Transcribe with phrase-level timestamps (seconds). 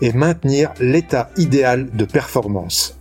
[0.00, 2.98] et maintenir l'état idéal de performance.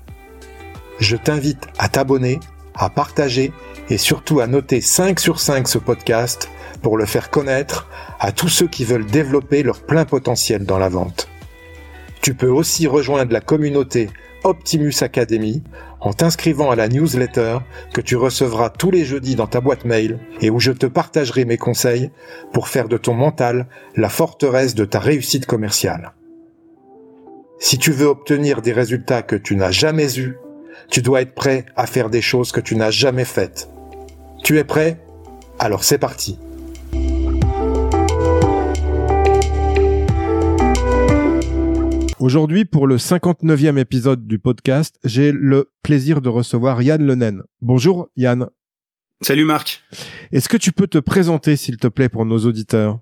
[0.99, 2.39] Je t'invite à t'abonner,
[2.73, 3.51] à partager
[3.89, 6.49] et surtout à noter 5 sur 5 ce podcast
[6.81, 10.89] pour le faire connaître à tous ceux qui veulent développer leur plein potentiel dans la
[10.89, 11.27] vente.
[12.21, 14.09] Tu peux aussi rejoindre la communauté
[14.43, 15.63] Optimus Academy
[15.99, 17.57] en t'inscrivant à la newsletter
[17.93, 21.45] que tu recevras tous les jeudis dans ta boîte mail et où je te partagerai
[21.45, 22.11] mes conseils
[22.53, 26.13] pour faire de ton mental la forteresse de ta réussite commerciale.
[27.57, 30.37] Si tu veux obtenir des résultats que tu n'as jamais eus,
[30.89, 33.69] tu dois être prêt à faire des choses que tu n'as jamais faites.
[34.43, 34.99] Tu es prêt?
[35.57, 36.37] Alors c'est parti.
[42.19, 47.43] Aujourd'hui, pour le 59e épisode du podcast, j'ai le plaisir de recevoir Yann Lenen.
[47.61, 48.47] Bonjour Yann.
[49.21, 49.81] Salut Marc.
[50.31, 52.99] Est-ce que tu peux te présenter s'il te plaît pour nos auditeurs?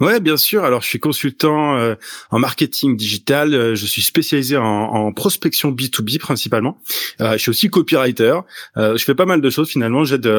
[0.00, 0.64] Ouais, bien sûr.
[0.64, 1.94] Alors, je suis consultant euh,
[2.30, 3.54] en marketing digital.
[3.54, 6.78] Euh, je suis spécialisé en, prospection B2B principalement.
[7.20, 8.40] Euh, je suis aussi copywriter.
[8.76, 10.04] je fais pas mal de choses finalement.
[10.04, 10.30] J'aide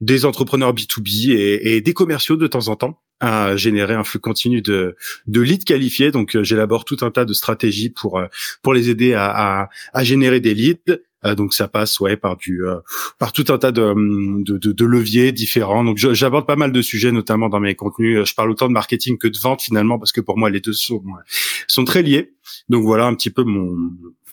[0.00, 4.18] des entrepreneurs B2B et, et, des commerciaux de temps en temps à générer un flux
[4.18, 4.96] continu de,
[5.28, 6.10] de leads qualifiés.
[6.10, 8.20] Donc, j'élabore tout un tas de stratégies pour
[8.62, 10.96] pour les aider à, à, à générer des leads euh,
[11.36, 12.76] donc ça passe ouais par du euh,
[13.18, 13.94] par tout un tas de,
[14.44, 15.84] de, de, de leviers différents.
[15.84, 18.24] Donc j'aborde pas mal de sujets, notamment dans mes contenus.
[18.28, 20.72] Je parle autant de marketing que de vente finalement, parce que pour moi les deux
[20.72, 21.02] sont
[21.68, 22.34] sont très liés.
[22.68, 23.76] Donc voilà un petit peu mon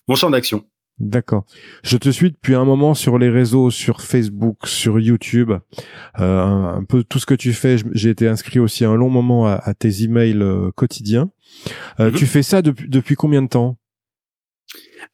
[0.08, 0.66] mon champ d'action.
[1.00, 1.46] D'accord.
[1.81, 5.53] Je te suis depuis un moment sur les réseaux, sur Facebook, sur YouTube,
[6.19, 7.78] euh, un, peu tout ce que tu fais.
[7.94, 11.31] J'ai été inscrit aussi un long moment à, tes emails euh, quotidiens.
[12.00, 12.16] Euh, mm-hmm.
[12.16, 13.78] Tu fais ça depuis, depuis combien de temps?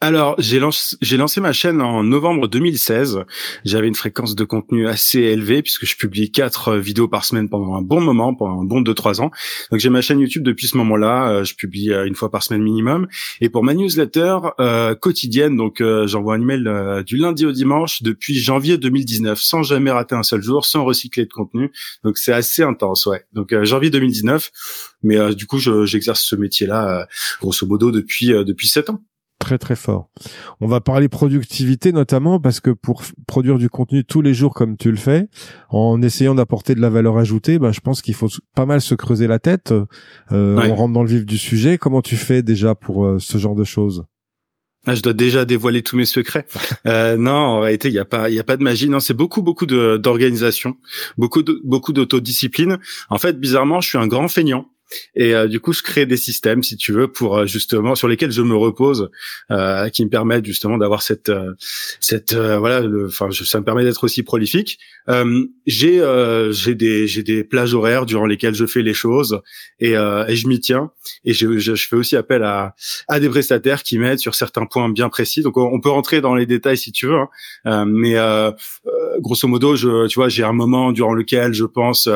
[0.02, 3.20] Alors, j'ai lancé, j'ai lancé ma chaîne en novembre 2016.
[3.64, 7.50] J'avais une fréquence de contenu assez élevée puisque je publie quatre euh, vidéos par semaine
[7.50, 9.32] pendant un bon moment, pendant un bon deux trois ans.
[9.72, 11.30] Donc j'ai ma chaîne YouTube depuis ce moment-là.
[11.30, 13.08] Euh, je publie euh, une fois par semaine minimum.
[13.42, 14.38] Et pour ma newsletter
[15.02, 20.16] quotidienne, donc j'envoie un email du lundi au dimanche depuis janvier 2019, sans jamais rater
[20.16, 21.72] un seul jour, sans recycler de contenu.
[22.04, 23.26] Donc c'est assez intense, ouais.
[23.34, 24.52] Donc janvier 2019.
[25.04, 27.08] Mais du coup, j'exerce ce métier-là
[27.40, 29.02] grosso modo depuis depuis sept ans
[29.40, 30.10] très très fort.
[30.62, 34.78] On va parler productivité notamment parce que pour produire du contenu tous les jours comme
[34.78, 35.28] tu le fais,
[35.70, 38.96] en essayant d'apporter de la valeur ajoutée, ben, je pense qu'il faut pas mal se
[38.96, 39.74] creuser la tête.
[40.32, 41.78] Euh, On rentre dans le vif du sujet.
[41.78, 44.06] Comment tu fais déjà pour euh, ce genre de choses?
[44.88, 46.46] Ah, je dois déjà dévoiler tous mes secrets.
[46.88, 48.88] Euh, non, en réalité, il n'y a pas, il y a pas de magie.
[48.90, 50.78] Non, c'est beaucoup, beaucoup d'organisation,
[51.18, 52.78] beaucoup, de, beaucoup d'autodiscipline.
[53.10, 54.68] En fait, bizarrement, je suis un grand feignant.
[55.16, 58.08] Et euh, du coup, je crée des systèmes, si tu veux, pour euh, justement sur
[58.08, 59.10] lesquels je me repose,
[59.52, 61.32] euh, qui me permettent justement d'avoir cette
[62.00, 64.80] cette voilà, enfin, ça me permet d'être aussi prolifique.
[65.66, 66.02] j'ai
[66.52, 69.42] j'ai des j'ai des plages horaires durant lesquelles je fais les choses
[69.80, 70.92] et, et je m'y tiens.
[71.24, 72.76] Et je, je, fais aussi appel à
[73.08, 75.42] à des prestataires qui m'aident sur certains points bien précis.
[75.42, 77.20] Donc, on, peut rentrer dans les détails si tu veux,
[77.66, 77.86] hein.
[77.86, 78.16] mais
[79.20, 82.10] grosso modo, je tu vois, j'ai un moment durant lequel je pense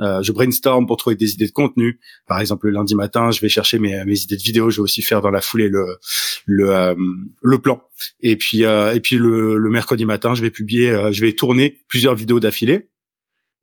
[0.00, 2.00] euh, je brainstorm pour trouver des idées de contenu.
[2.26, 4.70] Par exemple, le lundi matin, je vais chercher mes, mes idées de vidéo.
[4.70, 5.98] Je vais aussi faire dans la foulée le
[6.46, 6.94] le, euh,
[7.42, 7.82] le plan.
[8.20, 11.80] Et puis euh, et puis le, le, mercredi matin, je vais publier, je vais tourner
[11.88, 12.88] plusieurs vidéos d'affilée.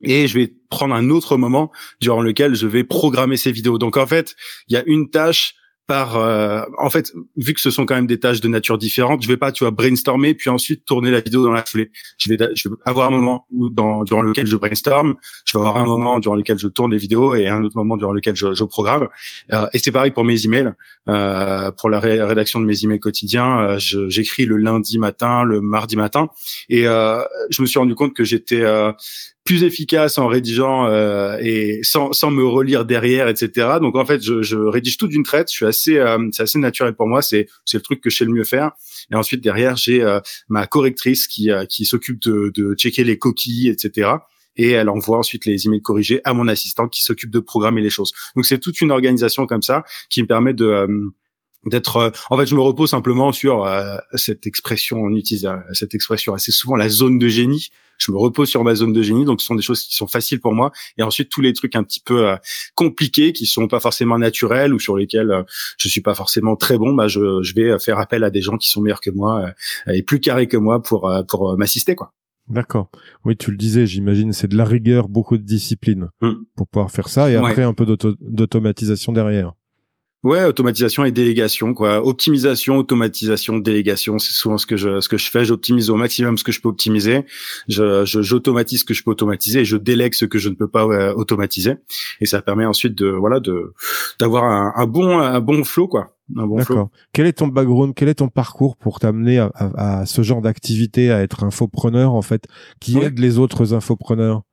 [0.01, 3.77] Et je vais prendre un autre moment durant lequel je vais programmer ces vidéos.
[3.77, 4.35] Donc en fait,
[4.67, 5.55] il y a une tâche
[5.89, 9.23] par euh, en fait vu que ce sont quand même des tâches de nature différente
[9.23, 11.89] je vais pas tu vois brainstormer puis ensuite tourner la vidéo dans la foulée
[12.19, 15.15] je vais je vais avoir un moment où dans durant lequel je brainstorm
[15.45, 17.97] je vais avoir un moment durant lequel je tourne les vidéos et un autre moment
[17.97, 19.07] durant lequel je, je programme
[19.51, 20.73] euh, et c'est pareil pour mes emails
[21.07, 25.95] euh, pour la rédaction de mes emails quotidiens euh, j'écris le lundi matin le mardi
[25.95, 26.29] matin
[26.69, 28.63] et euh, je me suis rendu compte que j'étais
[29.49, 33.79] plus efficace en rédigeant euh, et sans, sans me relire derrière, etc.
[33.81, 35.49] Donc en fait, je, je rédige tout d'une traite.
[35.87, 37.21] Euh, c'est assez naturel pour moi.
[37.21, 38.71] C'est c'est le truc que je sais le mieux faire.
[39.11, 43.69] Et ensuite derrière, j'ai euh, ma correctrice qui qui s'occupe de, de checker les coquilles,
[43.69, 44.11] etc.
[44.55, 47.89] Et elle envoie ensuite les emails corrigés à mon assistant qui s'occupe de programmer les
[47.89, 48.11] choses.
[48.35, 50.87] Donc c'est toute une organisation comme ça qui me permet de
[51.65, 55.57] d'être euh, en fait je me repose simplement sur euh, cette expression on utilise euh,
[55.73, 59.01] cette expression assez souvent la zone de génie je me repose sur ma zone de
[59.01, 61.51] génie donc ce sont des choses qui sont faciles pour moi et ensuite tous les
[61.51, 62.33] trucs un petit peu
[62.75, 65.43] compliqués qui sont pas forcément naturels ou sur lesquels
[65.77, 68.57] je suis pas forcément très bon bah je, je vais faire appel à des gens
[68.57, 69.51] qui sont meilleurs que moi
[69.87, 72.13] et plus carrés que moi pour pour m'assister quoi
[72.47, 72.89] D'accord.
[73.25, 76.31] Oui, tu le disais, j'imagine, c'est de la rigueur, beaucoup de discipline mmh.
[76.55, 79.53] pour pouvoir faire ça et après un peu d'automatisation derrière.
[80.21, 82.05] Ouais, automatisation et délégation, quoi.
[82.05, 85.45] Optimisation, automatisation, délégation, c'est souvent ce que je ce que je fais.
[85.45, 87.25] J'optimise au maximum ce que je peux optimiser.
[87.69, 90.67] Je j'automatise ce que je peux automatiser et je délègue ce que je ne peux
[90.67, 91.75] pas automatiser.
[92.19, 93.73] Et ça permet ensuite de voilà de
[94.19, 96.17] d'avoir un, un, bon un bon flow, quoi.
[96.35, 96.89] Un bon D'accord.
[97.13, 97.93] Quel est ton background?
[97.95, 102.21] Quel est ton parcours pour t'amener à, à, ce genre d'activité, à être infopreneur en
[102.21, 102.43] fait,
[102.81, 104.43] qui aide les autres infopreneurs?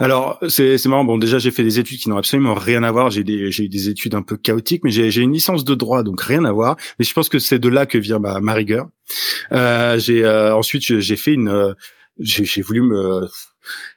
[0.00, 1.04] Alors c'est marrant.
[1.04, 3.10] Bon, déjà j'ai fait des études qui n'ont absolument rien à voir.
[3.10, 6.20] J'ai eu des études un peu chaotiques, mais j'ai j'ai une licence de droit, donc
[6.20, 6.76] rien à voir.
[6.98, 8.88] Mais je pense que c'est de là que vient ma, ma rigueur.
[9.52, 11.74] Euh, j'ai euh, ensuite j'ai fait une euh,
[12.18, 13.26] j'ai voulu me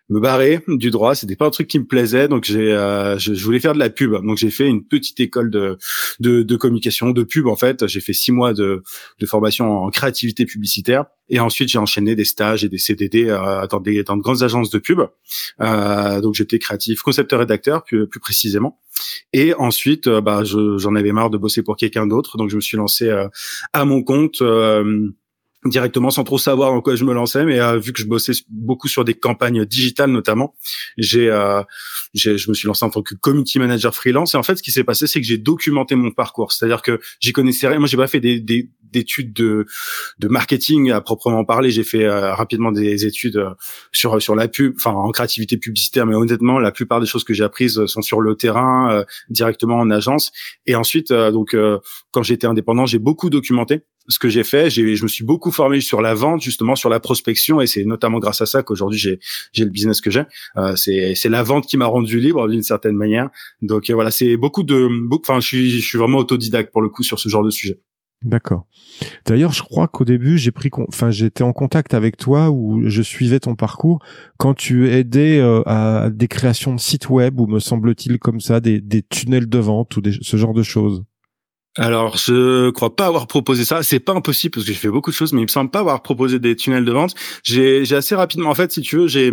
[0.09, 1.15] me barrer du droit.
[1.15, 3.89] C'était pas un truc qui me plaisait, donc j'ai, euh, je, voulais faire de la
[3.89, 4.13] pub.
[4.25, 5.77] Donc j'ai fait une petite école de,
[6.19, 7.87] de, de communication, de pub en fait.
[7.87, 8.83] J'ai fait six mois de,
[9.19, 13.67] de formation en créativité publicitaire, et ensuite j'ai enchaîné des stages et des CDD euh,
[13.67, 15.01] dans, des, dans de grandes agences de pub.
[15.61, 18.79] Euh, donc j'étais créatif, concepteur, rédacteur plus, plus précisément.
[19.33, 22.61] Et ensuite, euh, bah, j'en avais marre de bosser pour quelqu'un d'autre, donc je me
[22.61, 23.27] suis lancé euh,
[23.73, 24.41] à mon compte
[25.69, 28.33] directement sans trop savoir en quoi je me lançais mais euh, vu que je bossais
[28.49, 30.55] beaucoup sur des campagnes digitales notamment
[30.97, 31.61] j'ai euh,
[32.13, 34.33] je me suis lancé en tant que community manager freelance.
[34.33, 36.51] Et en fait ce qui s'est passé c'est que j'ai documenté mon parcours.
[36.51, 37.79] C'est-à-dire que j'y connaissais rien.
[37.79, 39.65] Moi j'ai pas fait des, des d'études de
[40.19, 41.71] de marketing à proprement parler.
[41.71, 43.53] J'ai fait euh, rapidement des études euh,
[43.91, 46.05] sur sur la pub enfin en créativité publicitaire.
[46.05, 49.89] Mais honnêtement la plupart des choses que j'ai apprises sont sur le terrain directement en
[49.89, 50.31] agence.
[50.65, 51.55] Et ensuite donc
[52.11, 55.51] quand j'étais indépendant j'ai beaucoup documenté ce que j'ai fait, j'ai, je me suis beaucoup
[55.51, 58.99] formé sur la vente, justement sur la prospection, et c'est notamment grâce à ça qu'aujourd'hui
[58.99, 59.19] j'ai,
[59.53, 60.23] j'ai le business que j'ai.
[60.57, 63.29] Euh, c'est, c'est la vente qui m'a rendu libre d'une certaine manière.
[63.61, 64.89] Donc euh, voilà, c'est beaucoup de,
[65.19, 67.79] enfin, je suis, je suis vraiment autodidacte pour le coup sur ce genre de sujet.
[68.23, 68.65] D'accord.
[69.27, 73.03] D'ailleurs, je crois qu'au début, j'ai pris, enfin, j'étais en contact avec toi ou je
[73.03, 73.99] suivais ton parcours
[74.37, 78.59] quand tu aidais euh, à des créations de sites web ou me semble-t-il comme ça,
[78.59, 81.03] des, des tunnels de vente ou des, ce genre de choses.
[81.79, 83.83] Alors, je crois pas avoir proposé ça.
[83.83, 85.79] C'est pas impossible parce que j'ai fait beaucoup de choses, mais il me semble pas
[85.79, 87.13] avoir proposé des tunnels de vente.
[87.43, 89.31] J'ai, assez rapidement, en fait, si tu veux, j'ai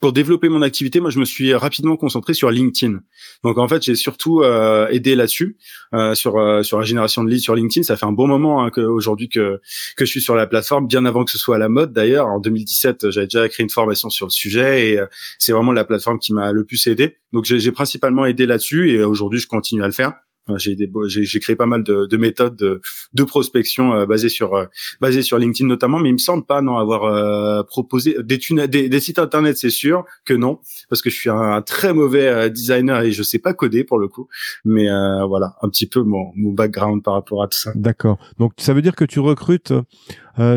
[0.00, 2.98] pour développer mon activité, moi, je me suis rapidement concentré sur LinkedIn.
[3.44, 5.56] Donc, en fait, j'ai surtout euh, aidé là-dessus
[5.94, 7.84] euh, sur euh, sur la génération de leads sur LinkedIn.
[7.84, 9.60] Ça fait un bon moment hein, que aujourd'hui que
[9.96, 11.92] que je suis sur la plateforme, bien avant que ce soit à la mode.
[11.92, 15.00] D'ailleurs, en 2017, j'avais déjà créé une formation sur le sujet et
[15.38, 17.18] c'est vraiment la plateforme qui m'a le plus aidé.
[17.32, 20.14] Donc, j'ai principalement aidé là-dessus et aujourd'hui, je continue à le faire.
[20.56, 22.80] J'ai créé pas mal de, de méthodes de,
[23.14, 24.66] de prospection euh, basées sur euh,
[25.00, 28.38] basées sur LinkedIn notamment, mais il me semble pas non avoir euh, proposé des,
[28.68, 30.60] des, des, sites internet, c'est sûr que non,
[30.90, 33.98] parce que je suis un, très mauvais euh, designer et je sais pas coder pour
[33.98, 34.28] le coup.
[34.64, 34.86] Mais
[35.26, 37.72] voilà, un petit peu mon, mon background par rapport à tout ça.
[37.74, 38.18] D'accord.
[38.38, 39.72] Donc ça veut dire que tu recrutes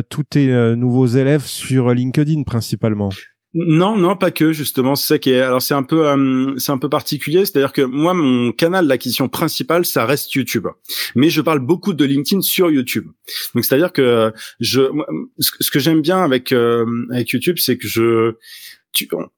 [0.09, 3.09] tous tes nouveaux élèves sur LinkedIn principalement?
[3.53, 4.95] Non, non, pas que justement.
[4.95, 5.39] C'est ça qui est.
[5.39, 7.45] Alors c'est un peu, euh, c'est un peu particulier.
[7.45, 10.67] C'est-à-dire que moi, mon canal d'acquisition principal, ça reste YouTube.
[11.15, 13.07] Mais je parle beaucoup de LinkedIn sur YouTube.
[13.55, 14.81] Donc c'est-à-dire que je,
[15.39, 18.35] ce que j'aime bien avec euh, avec YouTube, c'est que je,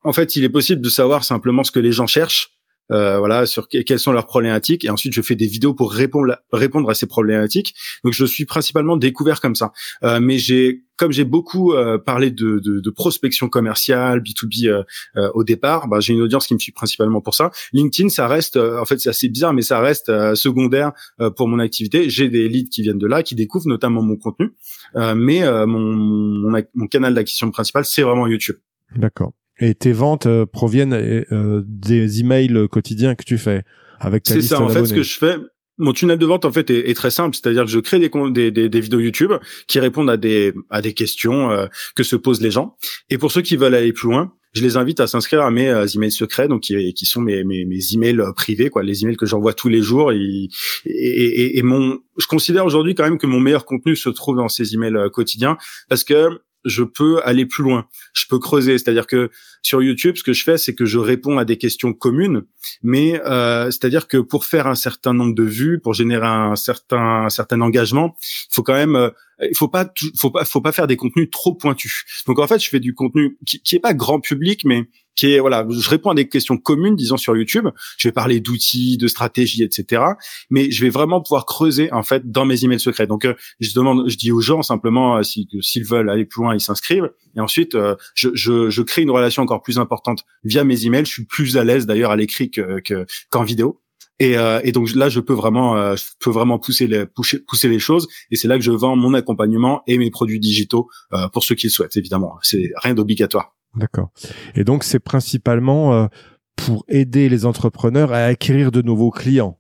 [0.04, 2.59] en fait, il est possible de savoir simplement ce que les gens cherchent
[2.92, 4.86] euh, voilà, sur quelles sont leurs problématiques.
[4.86, 7.76] Et ensuite, je fais des vidéos pour répondre répondre à ces problématiques.
[8.04, 9.72] Donc, je suis principalement découvert comme ça.
[10.04, 14.84] Euh, mais j'ai comme j'ai beaucoup euh, parlé de, de, de, prospection commerciale, B2B euh,
[15.16, 17.52] euh, au départ, bah, j'ai une audience qui me suit principalement pour ça.
[17.72, 20.92] LinkedIn, ça reste, en fait, c'est assez bizarre, mais ça reste secondaire
[21.38, 22.10] pour mon activité.
[22.10, 24.52] J'ai des leads qui viennent de là, qui découvrent notamment mon contenu,
[24.96, 28.58] mais mon, mon, mon canal d'acquisition principal, c'est vraiment YouTube.
[28.96, 29.32] D'accord.
[29.60, 33.64] Et tes ventes euh, proviennent euh, des emails quotidiens que tu fais
[34.00, 35.36] avec ta C'est ça, en fait, ce que je fais.
[35.78, 38.52] Mon tunnel de vente en fait est, très simple, c'est-à-dire que je crée des, des,
[38.52, 39.32] des, des, vidéos YouTube
[39.66, 42.76] qui répondent à des à des questions euh, que se posent les gens.
[43.10, 45.72] Et pour ceux qui veulent aller plus loin, je les invite à s'inscrire à mes
[45.96, 49.26] emails secrets, donc qui, qui sont mes, mes, mes emails privés, quoi, les emails que
[49.26, 50.12] j'envoie tous les jours.
[50.12, 50.50] Et,
[50.86, 54.50] et, et, mon, je considère aujourd'hui quand même que mon meilleur contenu se trouve dans
[54.50, 57.88] ces emails quotidiens parce que je peux aller plus loin.
[58.14, 58.78] Je peux creuser.
[58.78, 59.30] C'est-à-dire que
[59.62, 62.44] sur YouTube, ce que je fais, c'est que je réponds à des questions communes,
[62.82, 67.26] mais euh, c'est-à-dire que pour faire un certain nombre de vues, pour générer un certain
[67.26, 69.10] un certain engagement, il faut quand même euh,
[69.42, 72.04] il faut pas, faut pas, faut pas faire des contenus trop pointus.
[72.28, 74.88] Donc en fait, je fais du contenu qui, qui est pas grand public, mais
[75.20, 77.68] qui est voilà, je réponds à des questions communes, disons sur YouTube.
[77.98, 80.04] Je vais parler d'outils, de stratégies, etc.
[80.50, 83.08] Mais je vais vraiment pouvoir creuser en fait dans mes emails secrets.
[83.08, 86.42] Donc euh, je demande, je dis aux gens simplement euh, si s'ils veulent aller plus
[86.42, 87.12] loin, ils s'inscrivent.
[87.36, 91.06] Et ensuite, euh, je, je, je, crée une relation encore plus importante via mes emails.
[91.06, 92.82] Je suis plus à l'aise d'ailleurs à l'écrit que
[93.30, 93.82] qu'en vidéo.
[94.20, 97.70] Et, euh, et, donc là, je peux vraiment, euh, je peux vraiment pousser les, pousser,
[97.70, 98.08] les choses.
[98.32, 101.56] Et c'est là que je vends mon accompagnement et mes produits digitaux euh, pour ceux
[101.56, 102.38] qui le souhaitent, évidemment.
[102.42, 103.56] C'est rien d'obligatoire.
[103.76, 104.12] D'accord.
[104.56, 106.08] Et donc c'est principalement euh,
[106.56, 109.60] pour aider les entrepreneurs à acquérir de nouveaux clients.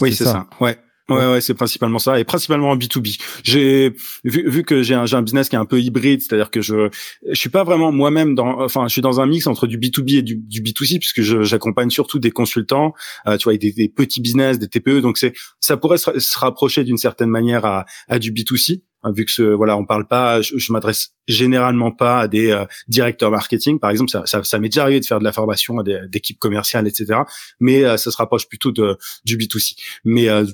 [0.00, 0.46] Oui, c'est ça.
[0.58, 0.64] ça.
[0.64, 0.78] Ouais.
[1.08, 3.18] Ouais, ouais, c'est principalement ça, et principalement en B2B.
[3.42, 3.94] J'ai
[4.24, 6.90] vu, vu que j'ai un, un, business qui est un peu hybride, c'est-à-dire que je
[7.26, 10.18] je suis pas vraiment moi-même dans, enfin, je suis dans un mix entre du B2B
[10.18, 12.92] et du, du B2C puisque j'accompagne surtout des consultants,
[13.26, 16.38] euh, tu vois, des, des, petits business, des TPE, donc c'est ça pourrait se, se
[16.38, 18.74] rapprocher d'une certaine manière à, à du B2C.
[18.74, 22.50] Hein, vu que ce, voilà, on parle pas, je, je m'adresse généralement pas à des
[22.50, 24.10] euh, directeurs marketing, par exemple.
[24.10, 26.88] Ça, ça, ça m'est déjà arrivé de faire de la formation à des équipes commerciales,
[26.88, 27.20] etc.
[27.60, 29.76] Mais euh, ça se rapproche plutôt de du B2C.
[30.04, 30.44] Mais euh,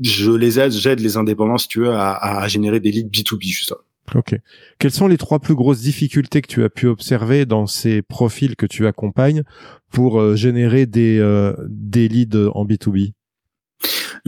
[0.00, 3.48] je les aide, j'aide les indépendants, si tu veux, à, à générer des leads B2B,
[3.48, 3.74] juste.
[4.14, 4.34] Ok.
[4.78, 8.56] Quelles sont les trois plus grosses difficultés que tu as pu observer dans ces profils
[8.56, 9.42] que tu accompagnes
[9.90, 11.20] pour générer des
[11.68, 13.12] des leads en B2B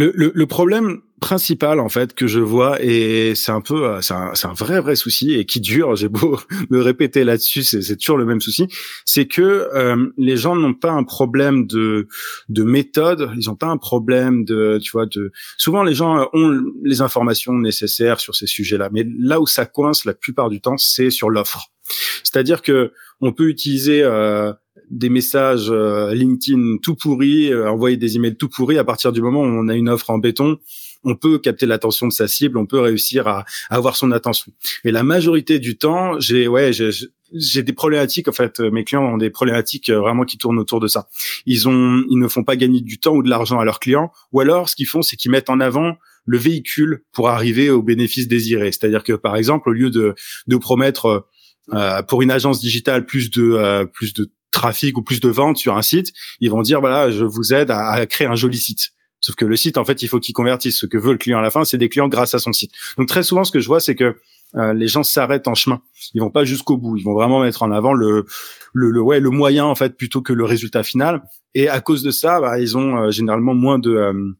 [0.00, 4.00] le, le, le, problème principal en fait que je vois et c'est un peu euh,
[4.00, 6.40] c'est un, un, vrai vrai souci et qui dure j'ai beau
[6.70, 8.66] me répéter là-dessus c'est toujours le même souci
[9.04, 12.08] c'est que euh, les gens n'ont pas un problème de
[12.48, 16.62] de méthode ils n'ont pas un problème de tu vois de souvent les gens ont
[16.82, 20.78] les informations nécessaires sur ces sujets-là mais là où ça coince la plupart du temps
[20.78, 21.70] c'est sur l'offre.
[22.22, 24.52] C'est-à-dire que on peut utiliser euh,
[24.90, 29.22] des messages euh, LinkedIn tout pourris, euh, envoyer des emails tout pourris à partir du
[29.22, 30.58] moment où on a une offre en béton,
[31.04, 34.52] on peut capter l'attention de sa cible, on peut réussir à, avoir son attention.
[34.84, 39.16] Et la majorité du temps, j'ai ouais, j'ai des problématiques en fait mes clients ont
[39.16, 41.08] des problématiques euh, vraiment qui tournent autour de ça.
[41.46, 44.10] Ils ont ils ne font pas gagner du temps ou de l'argent à leurs clients
[44.32, 47.82] ou alors ce qu'ils font c'est qu'ils mettent en avant le véhicule pour arriver au
[47.82, 48.72] bénéfice désiré.
[48.72, 50.14] C'est-à-dire que par exemple au lieu de
[50.48, 51.24] de promettre
[51.72, 55.76] euh, pour une agence digitale plus de plus de trafic ou plus de ventes sur
[55.76, 58.90] un site, ils vont dire voilà, je vous aide à, créer un joli site.
[59.20, 60.78] Sauf que le site, en fait, il faut qu'il convertisse.
[60.78, 62.72] Ce que veut le client à la fin, c'est des clients grâce à son site.
[62.96, 64.16] Donc très souvent, ce que je vois, c'est que
[64.56, 65.80] euh, les gens s'arrêtent en chemin.
[66.14, 66.96] Ils vont pas jusqu'au bout.
[66.96, 68.24] Ils vont vraiment mettre en avant le,
[68.72, 71.22] le, le, ouais, le moyen en fait plutôt que le résultat final.
[71.54, 74.32] Et à cause de ça, bah, ils ont euh, généralement moins de euh,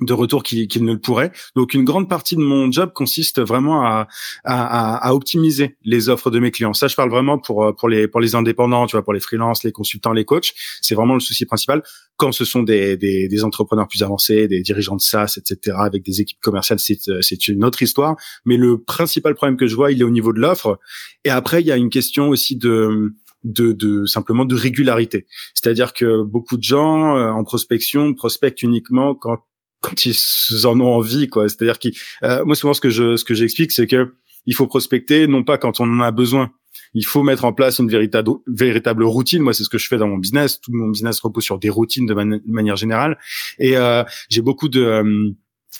[0.00, 1.32] de retour qu'il ne le pourrait.
[1.54, 4.08] Donc une grande partie de mon job consiste vraiment à,
[4.44, 6.72] à, à, optimiser les offres de mes clients.
[6.72, 9.64] Ça, je parle vraiment pour pour les pour les indépendants, tu vois, pour les freelances,
[9.64, 10.52] les consultants, les coachs.
[10.80, 11.82] C'est vraiment le souci principal.
[12.16, 16.04] Quand ce sont des, des, des entrepreneurs plus avancés, des dirigeants de SaaS, etc., avec
[16.04, 18.16] des équipes commerciales, c'est c'est une autre histoire.
[18.44, 20.78] Mais le principal problème que je vois, il est au niveau de l'offre.
[21.24, 23.12] Et après, il y a une question aussi de
[23.44, 25.26] de, de, simplement de régularité.
[25.54, 29.38] C'est-à-dire que beaucoup de gens euh, en prospection prospectent uniquement quand
[29.82, 30.16] quand ils
[30.66, 31.48] en ont envie, quoi.
[31.48, 31.88] C'est-à-dire que
[32.24, 34.14] euh, moi souvent ce que je ce que j'explique, c'est que
[34.46, 36.50] il faut prospecter non pas quand on en a besoin.
[36.94, 39.42] Il faut mettre en place une véritable véritable routine.
[39.42, 40.60] Moi, c'est ce que je fais dans mon business.
[40.60, 42.14] Tout mon business repose sur des routines de,
[42.46, 43.18] manière générale.
[43.58, 45.34] Et euh, j'ai beaucoup de euh,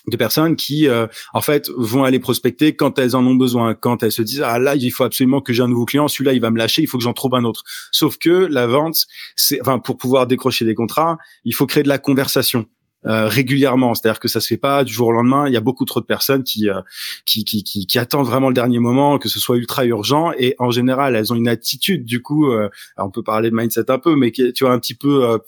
[0.09, 4.03] de personnes qui euh, en fait vont aller prospecter quand elles en ont besoin, quand
[4.03, 6.41] elles se disent ah là il faut absolument que j'ai un nouveau client, celui-là il
[6.41, 7.63] va me lâcher, il faut que j'en trouve un autre.
[7.93, 9.07] Sauf que la vente,
[9.37, 12.67] c'est enfin pour pouvoir décrocher des contrats, il faut créer de la conversation.
[13.05, 13.95] Euh, régulièrement.
[13.95, 15.49] C'est-à-dire que ça se fait pas du jour au lendemain.
[15.49, 16.81] Il y a beaucoup trop de personnes qui, euh,
[17.27, 20.33] qui, qui, qui, qui, attendent vraiment le dernier moment, que ce soit ultra urgent.
[20.39, 22.05] Et en général, elles ont une attitude.
[22.05, 24.95] Du coup, euh, on peut parler de mindset un peu, mais tu vois un petit
[24.95, 25.39] peu.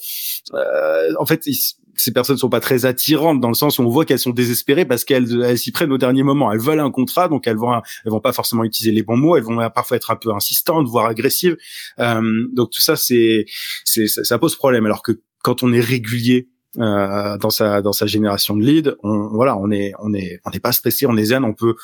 [1.19, 1.49] en fait,
[1.97, 4.85] ces personnes sont pas très attirantes dans le sens où on voit qu'elles sont désespérées
[4.85, 6.51] parce qu'elles elles s'y prennent au dernier moment.
[6.51, 7.73] Elles veulent un contrat, donc elles vont
[8.05, 9.37] elles vont pas forcément utiliser les bons mots.
[9.37, 11.57] Elles vont parfois être un peu insistantes, voire agressives.
[11.99, 13.45] donc tout ça, c'est
[13.85, 14.87] c'est ça pose problème.
[14.87, 18.95] Alors que quand on est régulier euh, dans sa dans sa génération de leads.
[19.03, 21.75] On, voilà, on est on est on n'est pas stressé, on est zen, on peut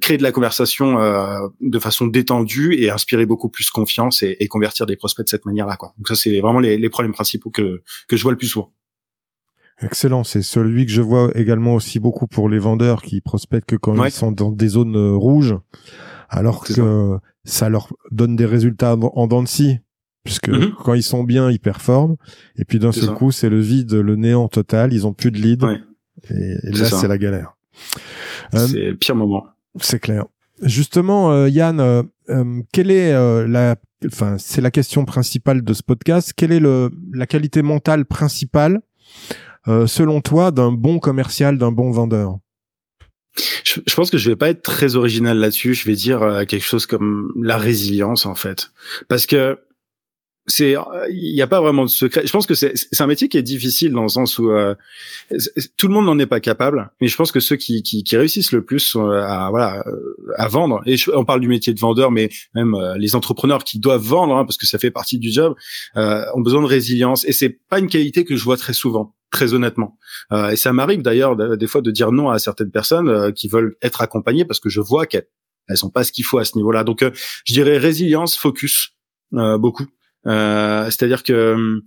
[0.00, 4.46] créer de la conversation euh, de façon détendue et inspirer beaucoup plus confiance et, et
[4.46, 5.76] convertir des prospects de cette manière-là.
[5.76, 5.94] Quoi.
[5.96, 8.72] Donc ça, c'est vraiment les, les problèmes principaux que que je vois le plus souvent.
[9.80, 13.76] Excellent, c'est celui que je vois également aussi beaucoup pour les vendeurs qui prospectent que
[13.76, 15.56] quand ils sont dans des zones euh, rouges,
[16.28, 17.20] alors que ça.
[17.44, 17.68] ça.
[17.68, 19.78] leur donne des résultats en dents de scie
[20.28, 20.74] puisque mhm.
[20.84, 22.16] quand ils sont bien, ils performent.
[22.58, 24.92] Et puis d'un seul coup, c'est le vide, le néant total.
[24.92, 25.64] Ils ont plus de lead.
[26.28, 27.54] Et, là, c'est la galère.
[28.52, 29.46] Euh, c'est le pire moment.
[29.80, 30.26] C'est clair.
[30.62, 32.02] Justement, euh, Yann, euh,
[32.72, 33.10] quelle est
[33.48, 36.34] la, enfin, c'est la question principale de ce podcast.
[36.36, 38.82] Quelle est le, la qualité mentale principale,
[39.66, 42.36] selon toi, d'un bon commercial, d'un bon vendeur?
[43.64, 45.72] Je, je, pense que je vais pas être très original là-dessus.
[45.72, 48.72] Je vais dire quelque chose comme la résilience en fait,
[49.08, 49.58] parce que
[50.48, 50.74] c'est
[51.10, 52.26] il n'y a pas vraiment de secret.
[52.26, 54.74] Je pense que c'est un métier qui est difficile dans le sens où euh,
[55.76, 58.16] tout le monde n'en est pas capable, mais je pense que ceux qui, qui, qui
[58.16, 59.84] réussissent le plus à voilà
[60.36, 63.78] à vendre et on parle du métier de vendeur, mais même euh, les entrepreneurs qui
[63.78, 65.54] doivent vendre hein, parce que ça fait partie du job
[65.96, 69.14] euh, ont besoin de résilience et c'est pas une qualité que je vois très souvent
[69.30, 69.98] très honnêtement.
[70.32, 73.46] Euh, et ça m'arrive d'ailleurs des fois de dire non à certaines personnes euh, qui
[73.46, 75.28] veulent être accompagnées parce que je vois qu'elles
[75.68, 76.82] elles sont pas ce qu'il faut à ce niveau-là.
[76.82, 77.04] Donc
[77.44, 78.94] je dirais résilience, focus,
[79.32, 79.86] beaucoup.
[80.26, 81.82] Euh, c'est-à-dire que hum,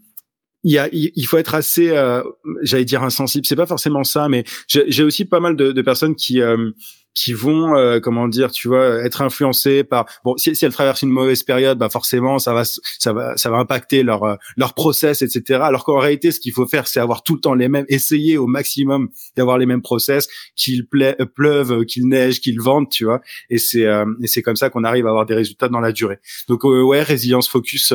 [0.63, 2.21] il, y a, il faut être assez, euh,
[2.61, 3.45] j'allais dire insensible.
[3.45, 6.71] C'est pas forcément ça, mais j'ai aussi pas mal de, de personnes qui euh,
[7.13, 10.05] qui vont, euh, comment dire, tu vois, être influencées par.
[10.23, 13.49] Bon, si, si elles traversent une mauvaise période, bah forcément, ça va, ça va, ça
[13.49, 15.59] va impacter leur euh, leur process, etc.
[15.63, 18.37] Alors qu'en réalité, ce qu'il faut faire, c'est avoir tout le temps les mêmes, essayer
[18.37, 23.21] au maximum d'avoir les mêmes process, qu'il pleuve, qu'il neige, qu'il vente, tu vois.
[23.49, 23.81] Et c'est
[24.21, 26.19] et c'est comme ça qu'on arrive à avoir des résultats dans la durée.
[26.47, 27.93] Donc ouais, résilience, focus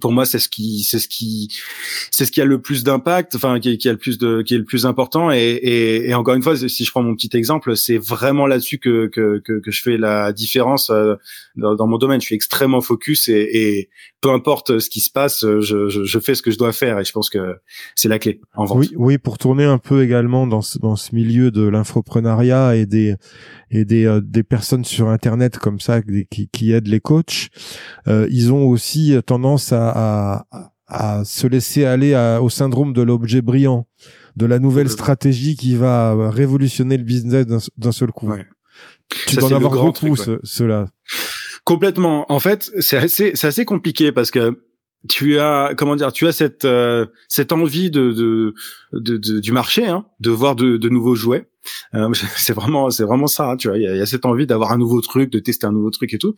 [0.00, 1.48] pour moi c'est ce qui c'est ce qui
[2.10, 4.54] c'est ce qui a le plus d'impact enfin qui, qui, a le plus de qui
[4.54, 5.30] est le plus important.
[5.30, 9.40] Et, encore une fois si je prends mon petit exemple c'est vraiment là-dessus que, que,
[9.44, 11.14] que que je fais la différence euh,
[11.56, 12.20] dans, dans, mon domaine.
[12.20, 13.90] Je suis extrêmement focus et, et
[14.20, 16.98] peu importe ce qui se passe je, je, je, fais ce que je dois faire
[16.98, 17.56] et je pense que
[17.94, 20.96] c'est la clé en vente oui oui pour tourner un peu également dans ce, dans
[20.96, 23.14] ce milieu de l'infoprenariat et des
[23.70, 27.48] et des euh, des personnes sur internet comme ça qui, qui aident les coachs
[28.06, 30.46] euh, ils ont aussi tendance à à,
[30.86, 33.86] à, se laisser aller au syndrome de l'objet brillant,
[34.36, 37.46] de la nouvelle stratégie qui va révolutionner le business
[37.76, 38.30] d'un seul coup.
[39.26, 40.86] Tu dois en avoir beaucoup, cela.
[41.68, 42.24] Complètement.
[42.32, 44.64] En fait, c'est assez, c'est assez compliqué parce que
[45.06, 48.54] tu as comment dire tu as cette euh, cette envie de, de,
[48.92, 51.48] de, du marché hein, de voir de, de nouveaux jouets
[51.94, 54.72] euh, c'est vraiment c'est vraiment ça hein, tu vois il y, a, cette envie d'avoir
[54.72, 56.34] un nouveau truc de tester un nouveau truc et tout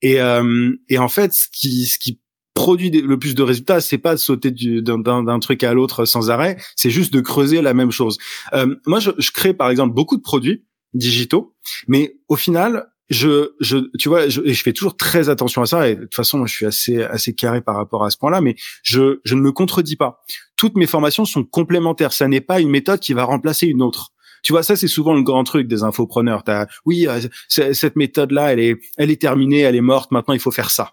[0.00, 2.20] et euh, et en fait ce qui ce qui
[2.54, 6.56] produit le plus de résultats, c'est pas de sauter d'un truc à l'autre sans arrêt,
[6.76, 8.16] c'est juste de creuser la même chose.
[8.52, 10.64] Euh, moi, je, je, crée par exemple beaucoup de produits
[10.94, 11.56] digitaux,
[11.88, 15.88] mais au final, je, je, tu vois, je, je fais toujours très attention à ça.
[15.88, 18.40] Et de toute façon, je suis assez, assez carré par rapport à ce point-là.
[18.40, 20.22] Mais je, je ne me contredis pas.
[20.56, 22.12] Toutes mes formations sont complémentaires.
[22.12, 24.10] Ça n'est pas une méthode qui va remplacer une autre.
[24.42, 26.44] Tu vois, ça c'est souvent le grand truc des infopreneurs.
[26.44, 30.10] T'as, oui, euh, cette méthode-là, elle est, elle est terminée, elle est morte.
[30.10, 30.92] Maintenant, il faut faire ça.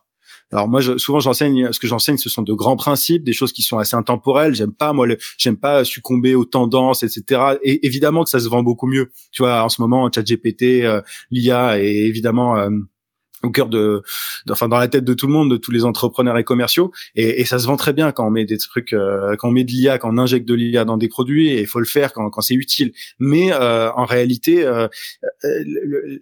[0.52, 1.72] Alors moi, je, souvent, j'enseigne.
[1.72, 4.54] Ce que j'enseigne, ce sont de grands principes, des choses qui sont assez intemporelles.
[4.54, 7.58] J'aime pas moi, j'aime pas succomber aux tendances, etc.
[7.64, 9.12] Et évidemment que ça se vend beaucoup mieux.
[9.32, 12.70] Tu vois, en ce moment, ChatGPT, euh, l'IA, et évidemment euh,
[13.44, 14.04] au cœur de,
[14.50, 17.42] enfin dans la tête de tout le monde, de tous les entrepreneurs et commerciaux, et,
[17.42, 19.64] et ça se vend très bien quand on met des trucs, euh, quand on met
[19.64, 22.14] de l'IA, quand on injecte de l'IA dans des produits, et il faut le faire
[22.14, 22.94] quand, quand c'est utile.
[23.20, 24.88] Mais euh, en réalité, euh,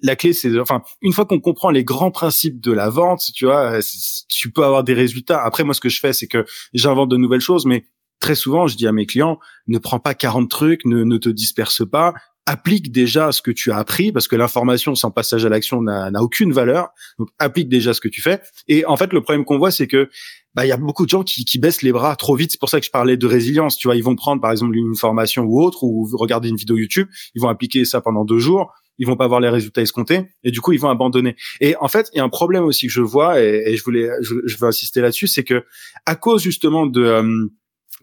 [0.02, 3.46] la clé, c'est, enfin, une fois qu'on comprend les grands principes de la vente, tu
[3.46, 3.80] vois,
[4.28, 5.44] tu peux avoir des résultats.
[5.44, 7.86] Après, moi, ce que je fais, c'est que j'invente de nouvelles choses, mais
[8.20, 11.30] très souvent, je dis à mes clients, ne prends pas 40 trucs, ne, ne te
[11.30, 12.14] disperse pas,
[12.50, 16.22] applique déjà ce que tu as appris parce que l'information sans passage à l'action n'a
[16.22, 16.90] aucune valeur.
[17.20, 18.42] Donc applique déjà ce que tu fais.
[18.68, 20.10] Et en fait, le problème qu'on voit, c'est que
[20.56, 22.52] bah il y a beaucoup de gens qui, qui baissent les bras trop vite.
[22.52, 23.78] C'est pour ça que je parlais de résilience.
[23.78, 26.76] Tu vois, ils vont prendre par exemple une formation ou autre ou regarder une vidéo
[26.76, 27.08] YouTube.
[27.36, 28.74] Ils vont appliquer ça pendant deux jours.
[28.98, 31.36] Ils vont pas avoir les résultats escomptés et du coup ils vont abandonner.
[31.62, 34.10] Et en fait, il y a un problème aussi que je vois et, je voulais,
[34.22, 35.64] je, je veux insister là-dessus, c'est que
[36.06, 37.48] à cause justement de euh,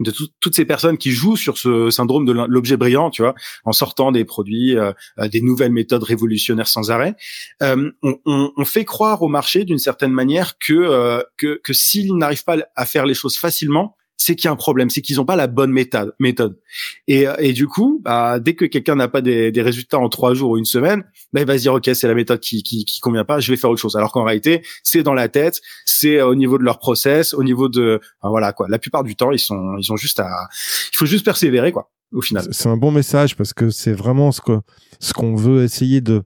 [0.00, 3.72] de toutes ces personnes qui jouent sur ce syndrome de l'objet brillant, tu vois, en
[3.72, 7.16] sortant des produits, euh, euh, des nouvelles méthodes révolutionnaires sans arrêt,
[7.62, 11.72] euh, on, on, on, fait croire au marché d'une certaine manière que euh, que, que
[11.72, 15.02] s'ils n'arrivent pas à faire les choses facilement, c'est qu'il y a un problème, c'est
[15.02, 16.14] qu'ils n'ont pas la bonne méthode.
[16.18, 16.58] méthode.
[17.06, 20.34] Et, et du coup, bah, dès que quelqu'un n'a pas des, des, résultats en trois
[20.34, 22.84] jours ou une semaine, bah, il va se dire ok, c'est la méthode qui, qui,
[22.84, 23.96] qui convient pas, je vais faire autre chose.
[23.96, 27.68] Alors qu'en réalité, c'est dans la tête, c'est au niveau de leur process, au niveau
[27.68, 28.66] de, voilà quoi.
[28.68, 30.48] La plupart du temps, ils sont, ils ont juste à,
[30.92, 31.90] il faut juste persévérer quoi.
[32.12, 32.46] Au final.
[32.52, 34.60] C'est un bon message parce que c'est vraiment ce que
[35.00, 36.22] ce qu'on veut essayer de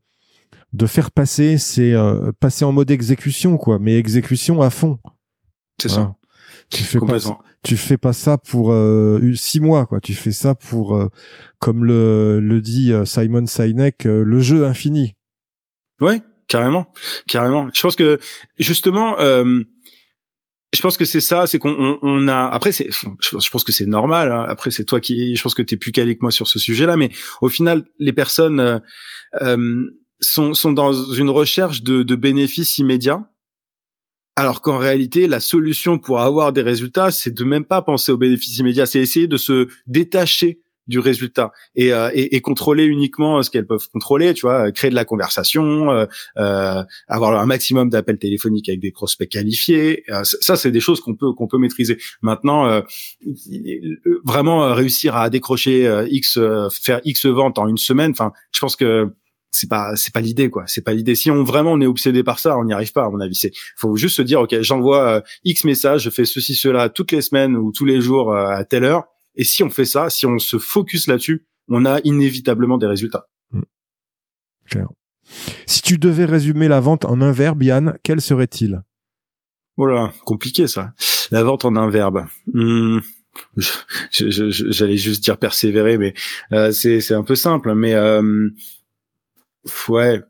[0.72, 4.98] de faire passer, c'est euh, passer en mode exécution quoi, mais exécution à fond.
[5.80, 6.14] C'est ça.
[6.70, 7.18] Tu fais pas
[7.62, 11.08] tu fais pas ça pour euh, six mois quoi tu fais ça pour euh,
[11.58, 15.14] comme le le dit euh, Simon Sinek le jeu infini
[16.00, 16.92] ouais carrément
[17.26, 18.18] carrément je pense que
[18.58, 19.16] justement
[20.72, 22.46] je pense que c'est ça, c'est qu'on on, a.
[22.46, 24.30] Après, c'est, je, pense que c'est normal.
[24.30, 24.46] Hein.
[24.48, 25.34] Après, c'est toi qui.
[25.34, 28.12] Je pense que t'es plus calé que moi sur ce sujet-là, mais au final, les
[28.12, 28.80] personnes
[30.20, 33.28] sont sont dans une recherche de, de bénéfices immédiats
[34.36, 38.16] alors qu'en réalité, la solution pour avoir des résultats, c'est de même pas penser aux
[38.16, 43.42] bénéfices immédiats, c'est essayer de se détacher du résultat et, euh, et, et, contrôler uniquement
[43.42, 46.04] ce qu'elles peuvent contrôler, tu vois, créer de la conversation, euh,
[46.36, 50.04] euh avoir un maximum d'appels téléphoniques avec des prospects qualifiés.
[50.10, 51.96] Euh, ça, c'est des choses qu'on peut qu'on peut maîtriser.
[52.22, 52.82] Maintenant,
[54.24, 56.38] vraiment réussir à décrocher x,
[56.72, 59.12] faire x ventes en une semaine, enfin, je pense que
[59.50, 62.22] c'est pas c'est pas l'idée quoi c'est pas l'idée si on vraiment on est obsédé
[62.22, 64.60] par ça on n'y arrive pas à mon avis c'est faut juste se dire ok
[64.60, 68.64] j'envoie x messages je fais ceci cela toutes les semaines ou tous les jours à
[68.64, 72.78] telle heure et si on fait ça, si on se focus là-dessus, on a inévitablement
[72.78, 73.28] des résultats.
[73.52, 73.62] Hmm.
[75.66, 78.82] Si tu devais résumer la vente en un verbe, Yann, quel serait-il?
[79.76, 80.92] Voilà, compliqué ça.
[81.30, 82.26] La vente en un verbe.
[82.52, 82.98] Hmm.
[84.10, 86.14] J'allais juste dire persévérer, mais
[86.52, 87.74] euh, c'est un peu simple.
[87.74, 88.50] Mais euh,
[89.88, 90.20] ouais,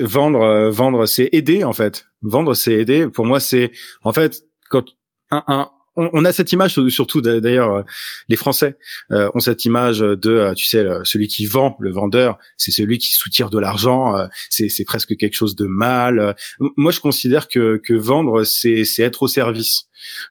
[0.00, 2.06] vendre, euh, vendre, c'est aider en fait.
[2.22, 3.08] Vendre, c'est aider.
[3.08, 3.72] Pour moi, c'est
[4.02, 4.84] en fait quand
[5.30, 7.82] un, un on, a cette image surtout d'ailleurs euh,
[8.28, 8.78] les Français
[9.10, 12.98] euh, ont cette image de euh, tu sais celui qui vend le vendeur c'est celui
[12.98, 14.14] qui soutire de l'argent
[14.48, 16.34] c'est presque quelque chose de mal
[16.76, 19.84] moi je considère que, que vendre c'est être au service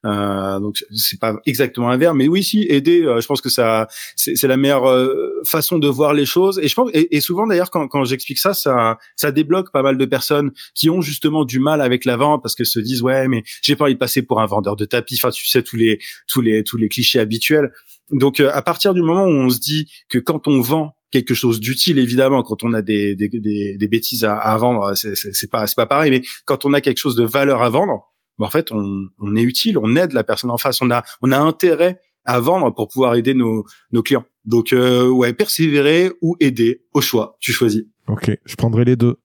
[0.06, 3.50] euh, donc c'est pas exactement un verbe, mais oui, si aider, euh, je pense que
[3.50, 6.60] ça, c'est la meilleure euh, façon de voir les choses.
[6.62, 9.98] Et je pense, et, souvent d'ailleurs quand, quand j'explique ça, ça, ça débloque pas mal
[9.98, 13.28] de personnes qui ont justement du mal avec la vente parce qu'elles se disent ouais,
[13.28, 15.16] mais j'ai pas envie de passer pour un vendeur de tapis.
[15.16, 17.72] Enfin, tu sais tous les tous les tous les clichés habituels.
[18.12, 21.60] Donc à partir du moment où on se dit que quand on vend quelque chose
[21.60, 25.68] d'utile évidemment quand on a des des, des, des bêtises à, à vendre c'est pas
[25.68, 28.11] c'est pas pareil mais quand on a quelque chose de valeur à vendre
[28.46, 31.32] en fait, on, on, est utile, on aide la personne en face, on a, on
[31.32, 34.26] a intérêt à vendre pour pouvoir aider nos, nos clients.
[34.46, 37.84] Donc, euh, ouais, persévérer ou aider, au choix, tu choisis.
[38.08, 39.18] Ok, je prendrai les deux.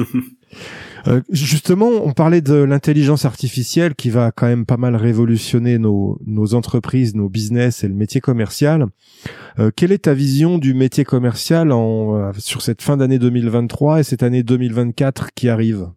[1.06, 6.18] euh, justement, on parlait de l'intelligence artificielle qui va quand même pas mal révolutionner nos,
[6.24, 8.86] nos entreprises, nos business et le métier commercial.
[9.58, 14.02] Euh, quelle est ta vision du métier commercial en, sur cette fin d'année 2023 et
[14.02, 15.90] cette année 2024 qui arrive?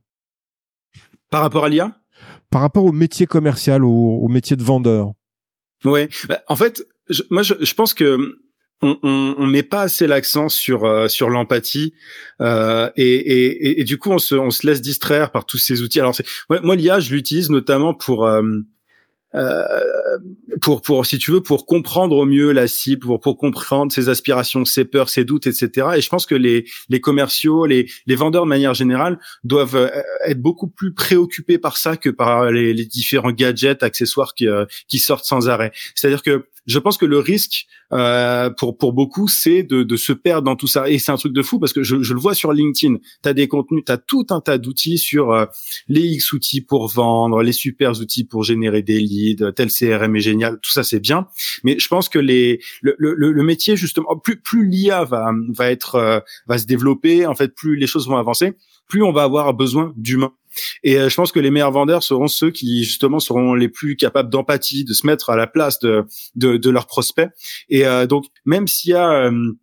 [1.29, 1.95] Par rapport à l'IA
[2.49, 5.13] par rapport au métier commercial, au, au métier de vendeur
[5.85, 6.83] Ouais, bah, en fait,
[7.29, 8.37] moi je, je, pense que
[8.81, 11.93] on, on, on met pas assez l'accent sur euh, sur l'empathie
[12.41, 15.81] euh, et, et, et, du coup on se on se laisse distraire par tous ces
[15.81, 15.99] outils.
[15.99, 18.41] Alors c'est moi, l'IA je l'utilise notamment pour euh,
[20.61, 24.09] pour pour si tu veux pour comprendre au mieux la cible pour pour comprendre ses
[24.09, 28.15] aspirations ses peurs ses doutes etc et je pense que les les commerciaux les les
[28.15, 29.89] vendeurs de manière générale doivent euh,
[30.25, 34.65] être beaucoup plus préoccupés par ça que par les, les différents gadgets accessoires qui euh,
[34.87, 35.71] qui sortent sans arrêt.
[35.95, 39.83] C'est à dire que je pense que le risque euh, pour pour beaucoup, c'est de,
[39.83, 40.89] de se perdre dans tout ça.
[40.89, 42.97] Et c'est un truc de fou parce que je, je le vois sur LinkedIn.
[43.23, 45.45] Tu as des contenus, tu as tout un tas d'outils sur euh,
[45.87, 50.19] les X outils pour vendre, les super outils pour générer des leads, tel CRM est
[50.19, 51.27] génial, tout ça c'est bien.
[51.63, 55.71] Mais je pense que les le, le, le métier justement, plus plus l'IA va va
[55.71, 58.53] être euh, va se développer, en fait, plus les choses vont avancer,
[58.87, 60.33] plus on va avoir besoin d'humains.
[60.83, 63.95] Et euh, je pense que les meilleurs vendeurs seront ceux qui justement seront les plus
[63.95, 67.29] capables d'empathie, de se mettre à la place de de, de leurs prospects.
[67.69, 69.53] Et euh, donc même s'il y a euh,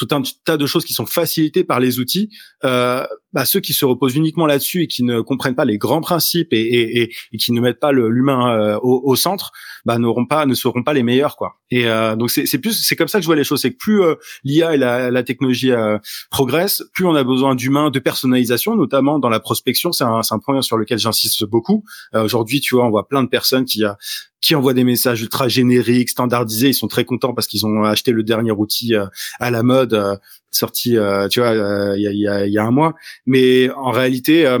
[0.00, 2.30] tout un tas de choses qui sont facilitées par les outils,
[2.64, 6.00] euh, bah, ceux qui se reposent uniquement là-dessus et qui ne comprennent pas les grands
[6.00, 9.52] principes et, et, et, qui ne mettent pas l'humain euh, au, au, centre,
[9.84, 11.56] bah, n'auront pas, ne seront pas les meilleurs, quoi.
[11.70, 13.76] Et euh, donc c'est plus, c'est comme ça que je vois les choses, c'est que
[13.76, 15.98] plus euh, l'IA et la, la technologie euh,
[16.30, 19.92] progressent, plus on a besoin d'humains, de personnalisation, notamment dans la prospection.
[19.92, 21.84] C'est un, un point sur lequel j'insiste beaucoup.
[22.14, 23.84] Aujourd'hui, tu vois, on voit plein de personnes qui
[24.40, 26.68] qui envoient des messages ultra génériques, standardisés.
[26.68, 28.94] Ils sont très contents parce qu'ils ont acheté le dernier outil
[29.38, 30.18] à la mode
[30.50, 32.94] sorti, euh, tu vois, euh, il y, a, y, a, y, a, un mois.
[33.26, 34.58] Mais en réalité, euh,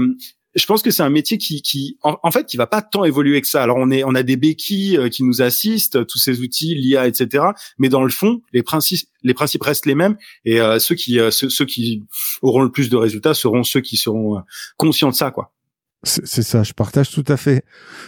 [0.54, 3.40] je pense que c'est un métier qui, qui en, fait, qui va pas tant évoluer
[3.40, 3.62] que ça.
[3.62, 7.44] Alors on est, on a des béquilles qui nous assistent, tous ces outils, l'IA, etc.
[7.78, 10.16] Mais dans le fond, les principes, les principes restent les mêmes.
[10.44, 12.02] Et ceux qui, ceux, qui
[12.42, 14.42] auront le plus de résultats seront ceux qui seront
[14.76, 15.52] conscients de ça, quoi.
[16.02, 17.62] C'est ça, je partage tout à fait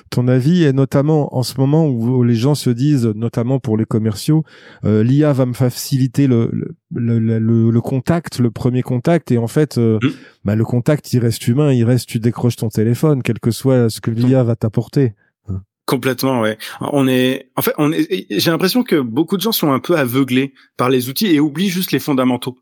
[0.09, 3.85] ton avis et notamment en ce moment où les gens se disent, notamment pour les
[3.85, 4.44] commerciaux,
[4.87, 6.50] euh, l'IA va me faciliter le
[6.94, 10.09] le, le, le, contact, le premier contact et en fait, euh, mmh.
[10.44, 13.90] bah, le contact il reste humain, il reste tu décroches ton téléphone, quel que soit
[13.90, 15.14] ce que l'IA va t'apporter.
[15.48, 15.61] Hein.
[15.85, 16.57] Complètement, ouais.
[16.81, 18.26] On est, en fait, on est.
[18.31, 21.68] J'ai l'impression que beaucoup de gens sont un peu aveuglés par les outils et oublient
[21.68, 22.57] juste les fondamentaux.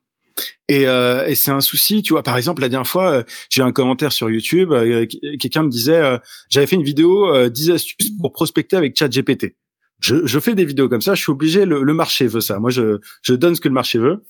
[0.68, 2.22] Et, euh, et c'est un souci, tu vois.
[2.22, 5.06] Par exemple, la dernière fois, euh, j'ai un commentaire sur YouTube, euh,
[5.38, 9.56] quelqu'un me disait, euh, j'avais fait une vidéo 10 astuces pour prospecter avec ChatGPT.
[10.00, 12.58] Je, je fais des vidéos comme ça, je suis obligé, le, le marché veut ça.
[12.58, 14.24] Moi, je, je donne ce que le marché veut.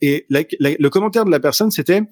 [0.00, 2.02] et le commentaire de la personne, c'était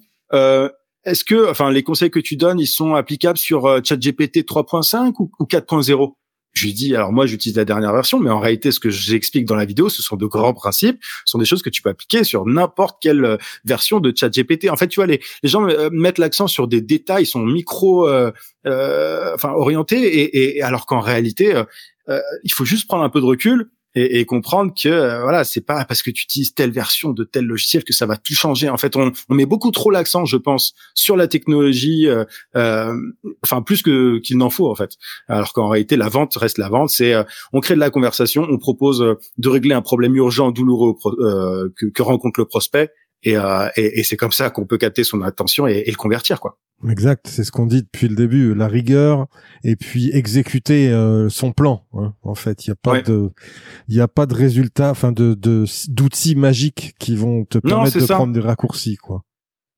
[1.03, 5.31] est-ce que, enfin, les conseils que tu donnes, ils sont applicables sur ChatGPT 3.5 ou,
[5.39, 6.13] ou 4.0
[6.53, 9.45] Je lui dis, alors moi, j'utilise la dernière version, mais en réalité, ce que j'explique
[9.45, 11.89] dans la vidéo, ce sont de grands principes, ce sont des choses que tu peux
[11.89, 14.69] appliquer sur n'importe quelle euh, version de ChatGPT.
[14.69, 18.07] En fait, tu vois, les, les gens euh, mettent l'accent sur des détails, sont micro,
[18.07, 18.31] euh,
[19.33, 21.61] enfin orientés, et, et alors qu'en réalité,
[22.43, 25.61] il faut juste prendre un peu de recul et, et comprendre que euh, voilà, c'est
[25.61, 28.69] pas parce que tu utilises telle version de tel logiciel que ça va tout changer.
[28.69, 32.23] En fait, on, on met beaucoup trop l'accent, je pense, sur la technologie, euh,
[32.55, 32.93] euh
[33.43, 34.97] enfin plus que qu'il n'en faut en fait.
[35.27, 36.89] Alors qu'en réalité, la vente reste la vente.
[36.89, 37.23] C'est euh,
[37.53, 38.99] on crée de la conversation, on propose
[39.37, 40.95] de régler un problème urgent, douloureux
[41.75, 42.91] que, que rencontre le prospect,
[43.23, 45.97] et, euh, et, et c'est comme ça qu'on peut capter son attention et, et le
[45.97, 46.57] convertir quoi.
[46.89, 49.27] Exact, c'est ce qu'on dit depuis le début, la rigueur
[49.63, 51.85] et puis exécuter euh, son plan.
[51.93, 52.15] Hein.
[52.23, 53.29] En fait, il y a pas de,
[53.87, 55.37] il y a pas de résultats, enfin de
[55.89, 59.23] d'outils magiques qui vont te permettre de prendre des raccourcis, quoi.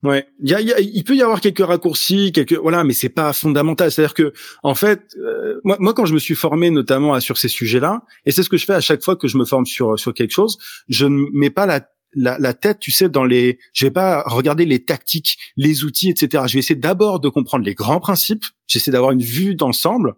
[0.03, 3.31] Ouais, il y a, il peut y avoir quelques raccourcis, quelques voilà, mais c'est pas
[3.31, 3.89] fondamental.
[3.89, 7.47] C'est-à-dire que en fait, euh, moi, moi, quand je me suis formé notamment sur ces
[7.47, 9.97] sujets-là, et c'est ce que je fais à chaque fois que je me forme sur
[9.97, 10.57] sur quelque chose,
[10.89, 14.23] je ne mets pas la la, la, tête, tu sais, dans les, je vais pas
[14.25, 16.43] regarder les tactiques, les outils, etc.
[16.47, 18.45] Je vais essayer d'abord de comprendre les grands principes.
[18.67, 20.15] J'essaie d'avoir une vue d'ensemble.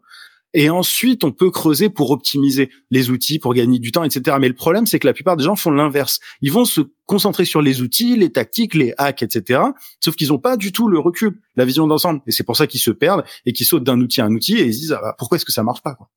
[0.58, 4.38] Et ensuite, on peut creuser pour optimiser les outils, pour gagner du temps, etc.
[4.40, 6.22] Mais le problème, c'est que la plupart des gens font l'inverse.
[6.42, 9.60] Ils vont se concentrer sur les outils, les tactiques, les hacks, etc.
[10.00, 12.22] Sauf qu'ils n'ont pas du tout le recul, la vision d'ensemble.
[12.26, 14.56] Et c'est pour ça qu'ils se perdent et qu'ils sautent d'un outil à un outil
[14.56, 16.10] et ils se disent ah, bah, pourquoi est-ce que ça marche pas quoi?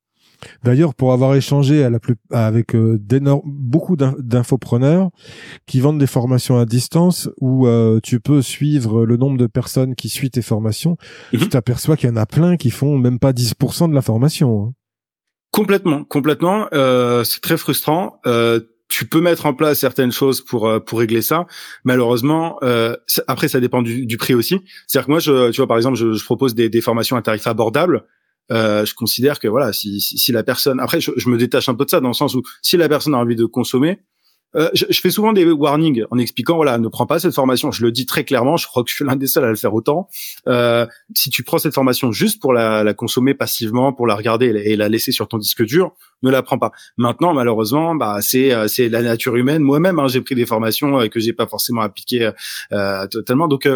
[0.62, 2.98] D'ailleurs, pour avoir échangé à la plus, avec euh,
[3.44, 5.10] beaucoup d'infopreneurs
[5.66, 9.94] qui vendent des formations à distance où euh, tu peux suivre le nombre de personnes
[9.94, 10.96] qui suivent tes formations,
[11.32, 11.40] mhm.
[11.40, 14.64] tu t'aperçois qu'il y en a plein qui font même pas 10% de la formation.
[14.64, 14.72] Hein.
[15.50, 16.68] Complètement, complètement.
[16.72, 18.20] Euh, c'est très frustrant.
[18.26, 21.46] Euh, tu peux mettre en place certaines choses pour pour régler ça.
[21.84, 22.58] Malheureusement,
[23.26, 24.60] après ça dépend du, du prix aussi.
[24.86, 27.20] C'est-à-dire que moi, je, tu vois, par exemple, je, je propose des, des formations à
[27.20, 28.06] tarif abordable.
[28.50, 31.68] Euh, je considère que voilà, si, si, si la personne, après, je, je, me détache
[31.68, 34.00] un peu de ça dans le sens où si la personne a envie de consommer,
[34.56, 37.70] euh, je, je, fais souvent des warnings en expliquant voilà ne prends pas cette formation.
[37.70, 39.56] Je le dis très clairement je crois que je suis l'un des seuls à le
[39.56, 40.08] faire autant.
[40.46, 44.46] Euh, si tu prends cette formation juste pour la, la consommer passivement pour la regarder
[44.46, 46.72] et la laisser sur ton disque dur ne la prends pas.
[46.96, 49.62] Maintenant malheureusement bah c'est euh, c'est la nature humaine.
[49.62, 52.30] Moi-même hein, j'ai pris des formations euh, que j'ai pas forcément appliquées
[53.10, 53.68] totalement donc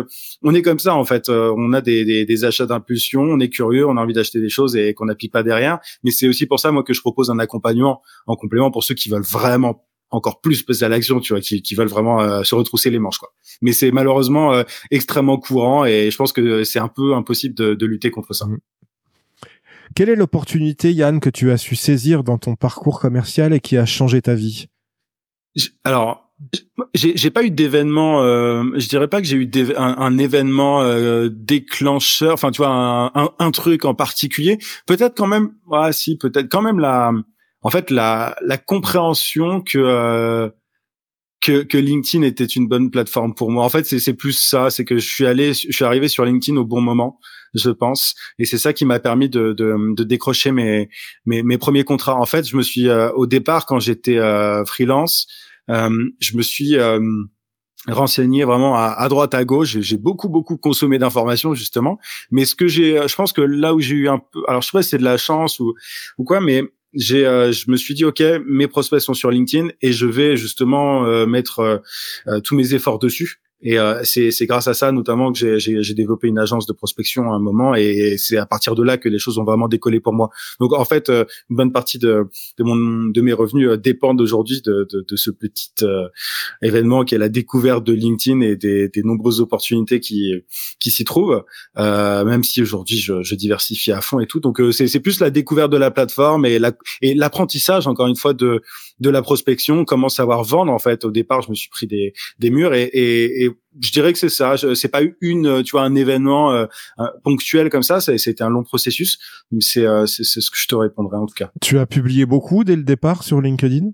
[0.43, 1.29] on est comme ça en fait.
[1.29, 4.49] On a des, des, des achats d'impulsion on est curieux on a envie d'acheter des
[4.49, 5.81] choses et qu'on n'applique pas derrière.
[6.03, 8.95] Mais c'est aussi pour ça moi que je propose un accompagnement en complément pour ceux
[8.95, 12.43] qui veulent vraiment encore plus passer à l'action, tu vois, qui, qui veulent vraiment euh,
[12.43, 13.33] se retrousser les manches, quoi.
[13.61, 17.75] Mais c'est malheureusement euh, extrêmement courant et je pense que c'est un peu impossible de,
[17.75, 18.47] de lutter contre ça.
[18.47, 18.59] Mmh.
[19.95, 23.77] Quelle est l'opportunité, Yann, que tu as su saisir dans ton parcours commercial et qui
[23.77, 24.69] a changé ta vie?
[25.85, 26.33] Alors,
[26.95, 28.23] j'ai pas eu d'événement.
[28.23, 32.35] Euh, je dirais pas que j'ai eu un, un, événement euh, déclencheur.
[32.35, 34.59] Enfin, tu vois, un, un, un, truc en particulier.
[34.87, 35.53] Peut-être quand même.
[35.71, 37.13] Ah, si, peut-être quand même la
[37.63, 40.51] en fait la, la compréhension que, euh,
[41.41, 43.65] que que LinkedIn était une bonne plateforme pour moi.
[43.65, 46.57] En fait, c'est plus ça, c'est que je suis allé, je suis arrivé sur LinkedIn
[46.59, 47.19] au bon moment,
[47.55, 50.89] je pense, et c'est ça qui m'a permis de, de, de décrocher mes,
[51.27, 52.17] mes, mes premiers contrats.
[52.17, 55.27] En fait, je me suis euh, au départ quand j'étais euh, freelance,
[55.69, 56.77] je me suis
[57.89, 61.99] renseigné vraiment à, à, droite à gauche j'ai beaucoup beaucoup consommé d'informations justement
[62.31, 64.69] mais ce que j'ai je pense que là où j'ai eu un peu alors je
[64.69, 65.75] sais pas si c'est de la chance ou
[66.17, 66.63] ou quoi mais
[66.95, 70.37] j'ai, euh, je me suis dit ok, mes prospects sont sur LinkedIn et je vais
[70.37, 71.83] justement euh, mettre
[72.27, 73.41] euh, tous mes efforts dessus.
[73.63, 77.37] Et euh, c'est grâce à ça notamment que j'ai développé une agence de prospection à
[77.37, 80.13] un moment et c'est à partir de là que les choses ont vraiment décollé pour
[80.13, 80.31] moi.
[80.61, 84.21] Donc en fait, euh, une bonne partie de, de, mon, de mes revenus euh, dépendent
[84.21, 86.09] aujourd'hui de, de, de, ce petit euh,
[86.63, 90.35] événement qui est la découverte de LinkedIn et des, des nombreuses opportunités qui,
[90.81, 91.45] qui s'y trouvent,
[91.77, 94.41] même si aujourd'hui je, je, diversifie à fond et tout.
[94.41, 96.59] Donc c'est plus la découverte de la plateforme et
[97.15, 98.63] l'apprentissage encore une fois de,
[99.03, 101.05] de la prospection, comment savoir vendre en fait.
[101.05, 104.19] Au départ, je me suis pris des, des murs et, et, et je dirais que
[104.19, 104.55] c'est ça.
[104.57, 106.67] C'est pas une, tu vois, un événement euh,
[107.25, 108.01] ponctuel comme ça.
[108.01, 109.19] C'était un long processus.
[109.61, 111.51] C'est euh, c'est ce que je te répondrai en tout cas.
[111.61, 113.91] Tu as publié beaucoup dès le départ sur LinkedIn?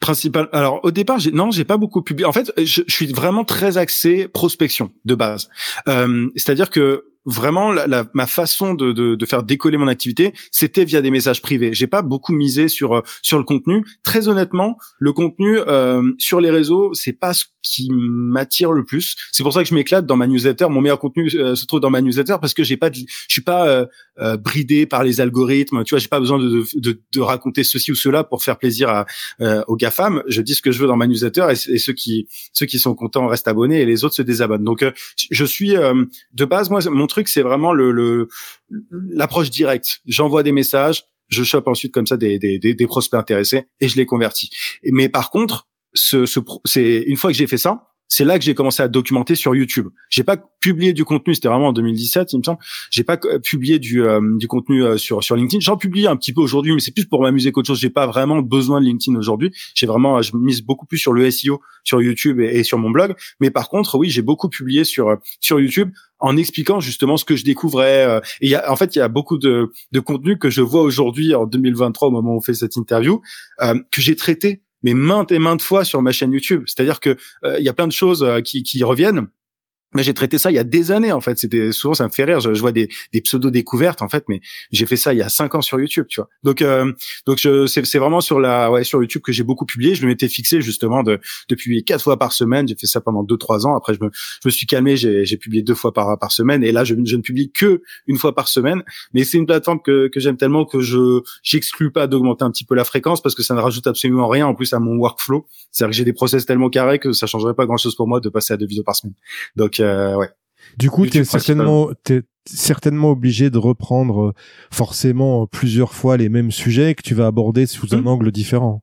[0.00, 0.48] Principal.
[0.52, 2.26] Alors au départ, non, j'ai pas beaucoup publié.
[2.26, 5.48] En fait, je, je, suis vraiment très axé prospection de base.
[5.88, 10.32] Euh, c'est-à-dire que vraiment la, la, ma façon de, de, de, faire décoller mon activité,
[10.50, 11.72] c'était via des messages privés.
[11.72, 13.84] J'ai pas beaucoup misé sur euh, sur le contenu.
[14.02, 19.16] Très honnêtement, le contenu euh, sur les réseaux, c'est pas ce qui m'attire le plus.
[19.32, 20.66] C'est pour ça que je m'éclate dans ma newsletter.
[20.68, 23.42] Mon meilleur contenu euh, se trouve dans ma newsletter parce que j'ai pas, je suis
[23.42, 23.86] pas euh,
[24.20, 25.82] euh, bridé par les algorithmes.
[25.82, 28.90] Tu vois, j'ai pas besoin de, de, de, raconter ceci ou cela pour faire plaisir
[28.90, 29.06] à,
[29.66, 30.22] aux gafam.
[30.28, 32.94] Je dis ce que je veux dans ma newsletter et, ceux qui ceux qui sont
[32.94, 34.64] contents restent abonnés et les autres se désabonnent.
[34.64, 34.84] Donc
[35.30, 35.74] je suis
[36.32, 38.28] de base moi mon truc c'est vraiment le
[38.90, 40.00] l'approche directe.
[40.06, 43.96] J'envoie des messages je chope ensuite comme ça des, des, des, prospects intéressés et je
[43.96, 44.50] les convertis.
[44.84, 48.44] Mais par contre, ce, ce c'est une fois que j'ai fait ça, c'est là que
[48.44, 49.88] j'ai commencé à documenter sur YouTube.
[50.10, 52.58] J'ai pas publié du contenu, c'était vraiment en 2017, il me semble.
[52.90, 55.60] J'ai pas publié du, euh, du contenu euh, sur sur LinkedIn.
[55.60, 57.80] J'en publie un petit peu aujourd'hui, mais c'est plus pour m'amuser qu'autre chose.
[57.80, 59.52] J'ai pas vraiment besoin de LinkedIn aujourd'hui.
[59.74, 63.14] J'ai vraiment, je mise beaucoup plus sur le SEO sur YouTube et, sur mon blog.
[63.40, 67.36] Mais par contre, oui, j'ai beaucoup publié sur sur YouTube en expliquant justement ce que
[67.36, 68.20] je découvrais.
[68.40, 70.82] Et y a, en fait, il y a beaucoup de, de contenu que je vois
[70.82, 73.20] aujourd'hui en 2023 au moment où on fait cette interview
[73.62, 76.62] euh, que j'ai traité mais maintes et maintes fois sur ma chaîne YouTube.
[76.66, 79.26] C'est-à-dire que euh, il y a plein de choses euh, qui, qui reviennent
[79.94, 81.38] mais j'ai traité ça il y a des années en fait.
[81.38, 82.40] C'était souvent ça me fait rire.
[82.40, 84.40] Je, vois des, des pseudo découvertes en fait, mais
[84.72, 86.28] j'ai fait ça il y a cinq ans sur YouTube, tu vois.
[86.42, 86.92] Donc euh,
[87.26, 89.94] donc je, c'est, vraiment sur la ouais sur YouTube que j'ai beaucoup publié.
[89.94, 92.68] Je me m'étais fixé justement de, de publier quatre fois par semaine.
[92.68, 93.76] J'ai fait ça pendant deux trois ans.
[93.76, 94.96] Après je me je me suis calmé.
[94.96, 97.82] J'ai, j'ai publié deux fois par par semaine et là je, je ne publie que
[98.06, 98.82] une fois par semaine.
[99.12, 102.64] Mais c'est une plateforme que que j'aime tellement que je j'exclus pas d'augmenter un petit
[102.64, 105.46] peu la fréquence parce que ça ne rajoute absolument rien en plus à mon workflow.
[105.70, 108.20] C'est-à-dire que j'ai des process tellement carrés que ça changerait pas grand chose pour moi
[108.20, 109.14] de passer à deux vidéos par semaine.
[109.56, 109.83] Donc euh,
[110.16, 110.30] ouais.
[110.76, 111.90] Du coup, tu es certainement,
[112.46, 114.32] certainement obligé de reprendre euh,
[114.70, 118.08] forcément plusieurs fois les mêmes sujets que tu vas aborder sous un mmh.
[118.08, 118.82] angle différent.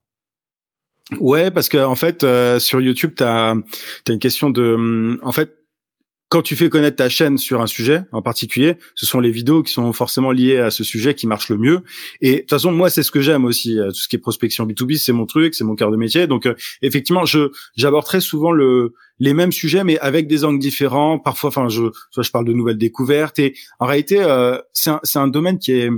[1.20, 5.20] Ouais, parce que en fait, euh, sur YouTube, tu as, as, une question de, hum,
[5.24, 5.58] en fait,
[6.32, 9.63] quand tu fais connaître ta chaîne sur un sujet en particulier, ce sont les vidéos
[9.63, 11.82] qui sont forcément liées à ce sujet qui marchent le mieux.
[12.22, 13.78] Et de toute façon, moi, c'est ce que j'aime aussi.
[13.78, 16.28] Euh, tout ce qui est prospection B2B, c'est mon truc, c'est mon cœur de métier.
[16.28, 20.60] Donc, euh, effectivement, je j'aborde très souvent le les mêmes sujets, mais avec des angles
[20.60, 21.20] différents.
[21.20, 23.38] Parfois, enfin, je soit je parle de nouvelles découvertes.
[23.38, 25.89] Et en réalité, euh, c'est un, un domaine qui est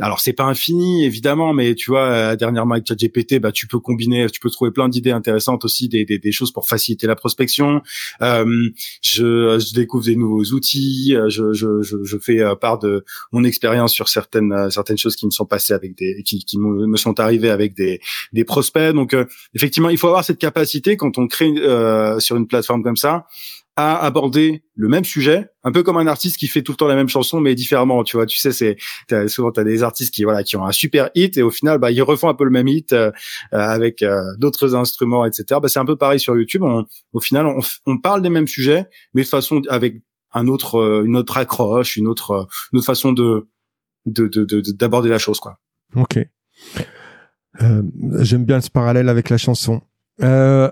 [0.00, 3.78] alors c'est pas infini évidemment, mais tu vois euh, dernièrement avec ChatGPT, bah tu peux
[3.78, 7.16] combiner, tu peux trouver plein d'idées intéressantes aussi, des, des, des, choses pour faciliter la
[7.16, 7.82] prospection.
[8.22, 8.68] Euh,
[9.02, 13.44] je, je, découvre des nouveaux outils, euh, je, je, je, fais euh, part de mon
[13.44, 17.18] expérience sur certaines certaines choses qui me sont passées avec des qui, qui me sont
[17.20, 18.00] arrivées avec des
[18.32, 18.92] des prospects.
[18.92, 19.16] Donc
[19.54, 23.26] effectivement, il faut avoir cette capacité quand on crée euh, sur une plateforme comme ça
[23.80, 26.88] à aborder le même sujet, un peu comme un artiste qui fait tout le temps
[26.88, 28.02] la même chanson mais différemment.
[28.02, 28.76] Tu vois, tu sais, c'est
[29.12, 31.78] as, souvent t'as des artistes qui voilà qui ont un super hit et au final
[31.78, 33.12] bah ils refont un peu le même hit euh,
[33.54, 35.60] euh, avec euh, d'autres instruments, etc.
[35.62, 36.64] Bah c'est un peu pareil sur YouTube.
[37.12, 41.16] au final, on, on, parle des mêmes sujets mais de façon avec un autre une
[41.16, 43.46] autre accroche, une autre une autre façon de
[44.06, 45.60] d'aborder de, de, la chose quoi.
[45.94, 46.18] Ok.
[47.60, 49.82] J'aime bien ce parallèle avec la chanson.
[50.20, 50.70] Euh,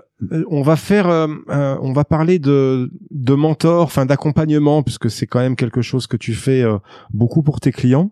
[0.49, 5.27] on va faire, euh, euh, on va parler de de mentor, enfin d'accompagnement, puisque c'est
[5.27, 6.77] quand même quelque chose que tu fais euh,
[7.11, 8.11] beaucoup pour tes clients.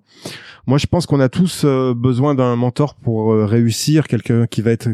[0.68, 4.90] Moi, je pense qu'on a tous besoin d'un mentor pour réussir, quelqu'un qui va être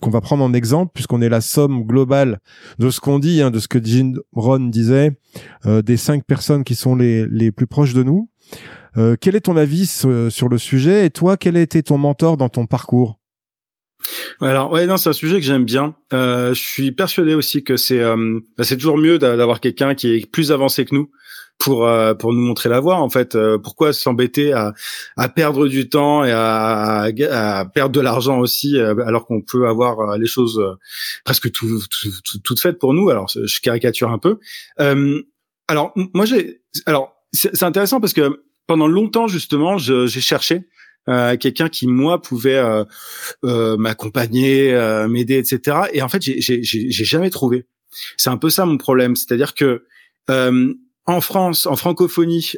[0.00, 2.38] qu'on va prendre en exemple, puisqu'on est la somme globale
[2.78, 5.18] de ce qu'on dit, hein, de ce que Jim Ron disait,
[5.64, 8.28] des cinq personnes qui sont les les plus proches de nous.
[9.20, 11.06] quel est ton avis sur le sujet?
[11.06, 13.18] Et toi, quel a été ton mentor dans ton parcours?
[14.40, 15.96] Alors ouais non c'est un sujet que j'aime bien.
[16.12, 20.14] Euh, je suis persuadé aussi que c'est euh, bah, c'est toujours mieux d'avoir quelqu'un qui
[20.14, 21.10] est plus avancé que nous
[21.58, 23.34] pour euh, pour nous montrer la voie en fait.
[23.34, 24.74] Euh, pourquoi s'embêter à
[25.16, 29.66] à perdre du temps et à, à perdre de l'argent aussi euh, alors qu'on peut
[29.66, 30.62] avoir les choses
[31.24, 33.08] presque tout, tout, toutes faites pour nous?
[33.08, 34.38] Alors je caricature un peu.
[35.68, 40.68] alors moi j'ai alors c'est intéressant parce que pendant longtemps justement j'ai cherché
[41.08, 42.84] euh, quelqu'un qui moi pouvait euh,
[43.44, 45.78] euh, m'accompagner, euh, m'aider, etc.
[45.92, 47.66] Et en fait, j'ai jamais trouvé.
[48.16, 49.84] C'est un peu ça mon problème, c'est-à-dire que
[50.30, 50.74] euh,
[51.06, 52.54] en France, en francophonie,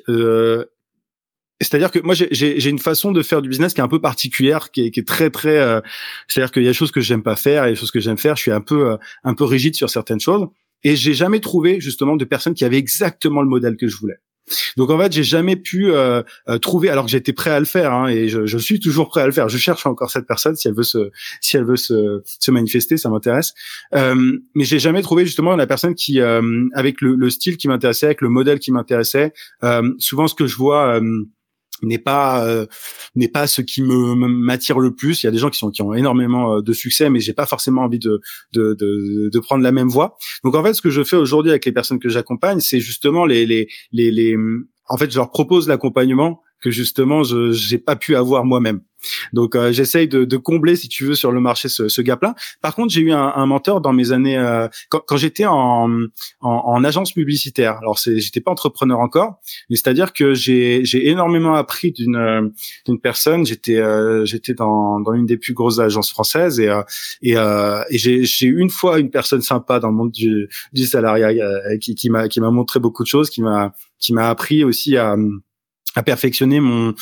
[1.61, 4.70] c'est-à-dire que moi j'ai une façon de faire du business qui est un peu particulière,
[4.70, 5.82] qui est, qui est très très.
[6.28, 8.18] c'est-à-dire qu'il y a des choses que j'aime pas faire, et des choses que j'aime
[8.18, 8.37] faire.
[8.37, 10.46] Je suis un peu un peu rigide sur certaines choses,
[10.82, 14.18] et j'ai jamais trouvé justement de personnes qui avaient exactement le modèle que je voulais.
[14.76, 17.66] Donc en fait, j'ai jamais pu euh, euh, trouver, alors que j'étais prêt à le
[17.66, 19.48] faire, hein, et je, je, suis toujours prêt à le faire.
[19.48, 22.96] Je cherche encore cette personne si elle veut se, si elle veut se, se manifester,
[22.96, 23.54] ça m'intéresse.
[23.94, 27.68] Euh, mais j'ai jamais trouvé justement la personne qui, euh, avec le, le, style qui
[27.68, 29.32] m'intéressait, avec le modèle qui m'intéressait.
[29.62, 31.00] Euh, souvent, ce que je vois
[31.82, 32.66] n'est pas euh,
[33.14, 35.22] n'est pas ce qui me m'attire le plus.
[35.22, 37.34] Il y a des gens qui sont qui ont énormément euh, de succès, mais j'ai
[37.34, 38.20] pas forcément envie de,
[38.52, 40.16] de de, de prendre la même voie.
[40.44, 43.26] Donc en fait, ce que je fais aujourd'hui avec les personnes que j'accompagne, c'est justement
[43.26, 44.36] les les les les
[44.88, 48.81] en fait, je leur propose l'accompagnement que justement je j'ai pas pu avoir moi-même.
[49.33, 52.35] Donc euh, j'essaye de, de, combler, si tu veux, sur le marché ce, ce gap-là.
[52.61, 55.88] Par contre, j'ai eu un, un, mentor dans mes années euh, quand, quand j'étais en,
[56.40, 57.79] en, en, agence publicitaire.
[57.79, 59.40] Alors c'est, j'étais pas entrepreneur encore,
[59.71, 63.46] mais c'est-à-dire que j'ai, énormément appris d'une euh, personne.
[63.46, 64.25] J'étais euh,
[64.56, 66.69] dans, dans une des plus grosses agences françaises et
[67.23, 71.33] et, et j'ai, j'ai une fois une personne sympa dans le monde du, du salariat
[71.81, 74.96] qui, qui m'a qui m'a montré beaucoup de choses, qui m'a qui m'a appris aussi
[74.96, 75.17] à
[75.94, 76.94] à perfectionner mon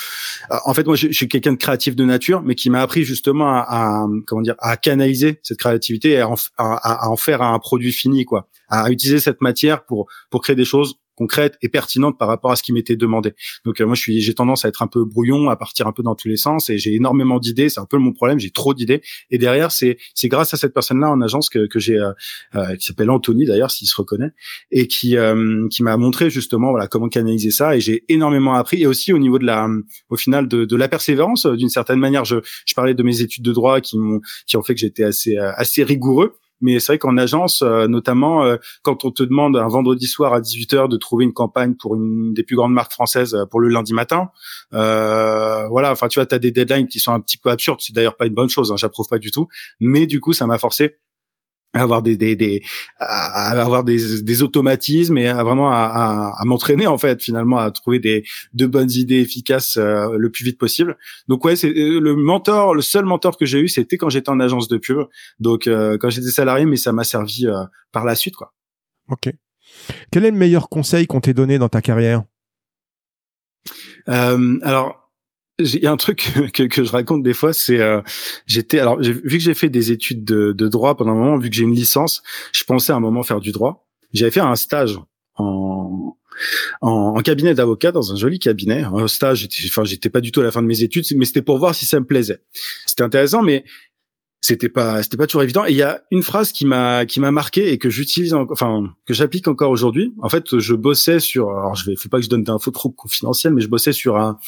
[0.50, 3.48] en fait moi je, suis quelqu'un de créatif de nature mais qui m'a appris justement
[3.48, 7.92] à, comment dire à canaliser cette créativité et à en, à en, faire un produit
[7.92, 8.48] fini quoi.
[8.68, 12.56] À utiliser cette matière pour pour créer des choses concrète et pertinente par rapport à
[12.56, 13.34] ce qui m'était demandé.
[13.64, 15.92] Donc euh, moi je suis j'ai tendance à être un peu brouillon, à partir un
[15.92, 18.50] peu dans tous les sens et j'ai énormément d'idées, c'est un peu mon problème, j'ai
[18.50, 19.02] trop d'idées.
[19.30, 22.12] Et derrière c'est c'est grâce à cette personne-là en agence que que j'ai euh,
[22.54, 24.30] euh, qui s'appelle Anthony d'ailleurs s'il se reconnaît
[24.70, 25.16] et qui
[25.70, 27.76] qui m'a montré justement voilà comment canaliser ça.
[27.76, 28.82] Et j'ai énormément appris.
[28.82, 29.68] Et aussi au niveau de la
[30.10, 32.36] au final de, de la persévérance d'une certaine manière je
[32.66, 35.36] je parlais de mes études de droit qui m'ont qui ont fait que j'étais assez
[35.36, 39.68] assez rigoureux mais c'est vrai qu'en agence, euh, notamment euh, quand on te demande un
[39.68, 43.34] vendredi soir à 18h de trouver une campagne pour une des plus grandes marques françaises
[43.34, 44.30] euh, pour le lundi matin,
[44.72, 47.80] euh, voilà, enfin tu vois, tu as des deadlines qui sont un petit peu absurdes,
[47.80, 49.48] c'est d'ailleurs pas une bonne chose, hein, j'approuve pas du tout,
[49.80, 50.96] mais du coup ça m'a forcé
[51.80, 52.62] avoir des, des, des
[52.98, 57.70] à avoir des, des automatismes et à vraiment à, à, m'entraîner en fait finalement à
[57.70, 58.24] trouver des
[58.54, 60.96] de bonnes idées efficaces euh, le plus vite possible.
[61.28, 64.30] Donc ouais c'est euh, le mentor le seul mentor que j'ai eu c'était quand j'étais
[64.30, 65.06] en agence de pub.
[65.40, 67.46] Donc euh, quand j'étais salarié mais ça m'a servi
[67.92, 68.52] par la suite quoi.
[69.08, 69.30] Ok.
[70.10, 72.24] Quel est le meilleur conseil qu'on t'ait donné dans ta carrière?
[74.06, 75.05] Alors
[75.58, 78.00] il y a un truc que, que, je raconte des fois, c'est euh,
[78.46, 81.50] j'étais alors vu que j'ai fait des études de, de, droit pendant un moment, vu
[81.50, 83.86] que j'ai une licence, je pensais à un moment faire du droit.
[84.12, 84.98] J'avais fait un stage
[85.36, 86.16] en
[86.80, 88.82] en, en cabinet d'avocat dans un joli cabinet.
[88.82, 91.42] Un stage, enfin j'étais pas du tout à la fin de mes études, mais c'était
[91.42, 92.40] pour voir si ça me plaisait.
[92.86, 93.64] C'était intéressant, mais
[94.40, 97.18] c'était pas c'était pas toujours évident et il y a une phrase qui m'a qui
[97.18, 101.50] m'a marqué et que j'utilise enfin que j'applique encore aujourd'hui en fait je bossais sur
[101.50, 103.92] alors je vais faut pas que je donne des infos trop confidentielles mais je bossais
[103.92, 104.38] sur un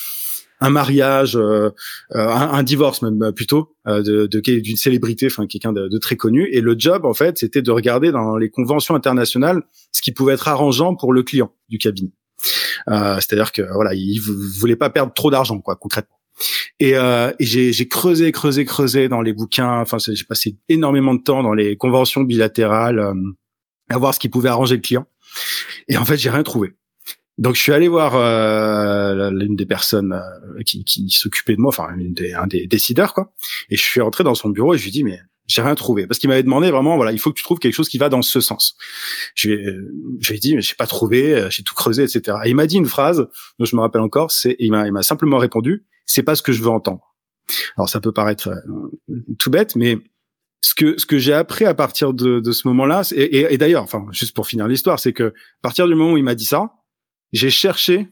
[0.60, 1.70] un mariage, euh,
[2.14, 6.48] euh, un, divorce même euh, plutôt de d'une célébrité, enfin quelqu'un de, très connu.
[6.52, 10.34] Et le job en fait, c'était de regarder dans les conventions internationales ce qui pouvait
[10.34, 12.10] être arrangeant pour le client du cabinet.
[12.86, 16.16] C'est-à-dire que voilà, il voulait pas perdre trop d'argent quoi concrètement.
[16.80, 19.80] Et, euh, et j'ai creusé, creusé, creusé dans les bouquins.
[19.80, 23.12] Enfin, j'ai passé énormément de temps dans les conventions bilatérales
[23.88, 25.06] à voir ce qui pouvait arranger le client.
[25.88, 26.74] Et en fait, j'ai rien trouvé.
[27.38, 31.68] Donc je suis allé voir euh, l'une des personnes euh, qui, qui s'occupait de moi,
[31.68, 33.32] enfin des, un des décideurs quoi.
[33.70, 36.06] Et je suis rentré dans son bureau et je lui dis mais j'ai rien trouvé
[36.06, 38.08] parce qu'il m'avait demandé vraiment voilà il faut que tu trouves quelque chose qui va
[38.08, 38.76] dans ce sens.
[39.36, 42.38] Je lui ai dit mais j'ai pas trouvé, euh, j'ai tout creusé etc.
[42.44, 43.28] Et il m'a dit une phrase
[43.58, 46.42] dont je me rappelle encore, c'est il m'a il m'a simplement répondu c'est pas ce
[46.42, 47.14] que je veux entendre.
[47.76, 49.98] Alors ça peut paraître euh, tout bête mais
[50.60, 53.58] ce que ce que j'ai appris à partir de, de ce moment-là et, et, et
[53.58, 56.34] d'ailleurs enfin juste pour finir l'histoire c'est que à partir du moment où il m'a
[56.34, 56.72] dit ça
[57.32, 58.08] j'ai cherché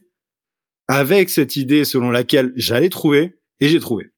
[0.88, 4.12] avec cette idée selon laquelle j'allais trouver et j'ai trouvé.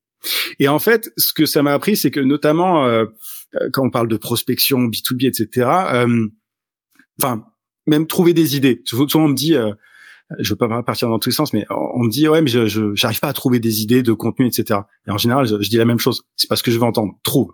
[0.59, 3.05] Et en fait, ce que ça m'a appris, c'est que notamment euh,
[3.55, 5.71] euh quand on parle de prospection, B2B, etc.
[5.93, 6.27] Euh,
[7.21, 7.45] enfin,
[7.87, 8.83] même trouver des idées.
[8.85, 9.73] Souvent, on me dit, euh,
[10.39, 12.95] je veux pas partir dans tous les sens, mais on me dit ouais, mais je
[12.95, 14.81] j'arrive pas à trouver des idées de contenu, etc.
[15.07, 16.25] Et en général, je, je dis la même chose.
[16.37, 17.15] C'est pas ce que je veux entendre.
[17.23, 17.53] Trouve.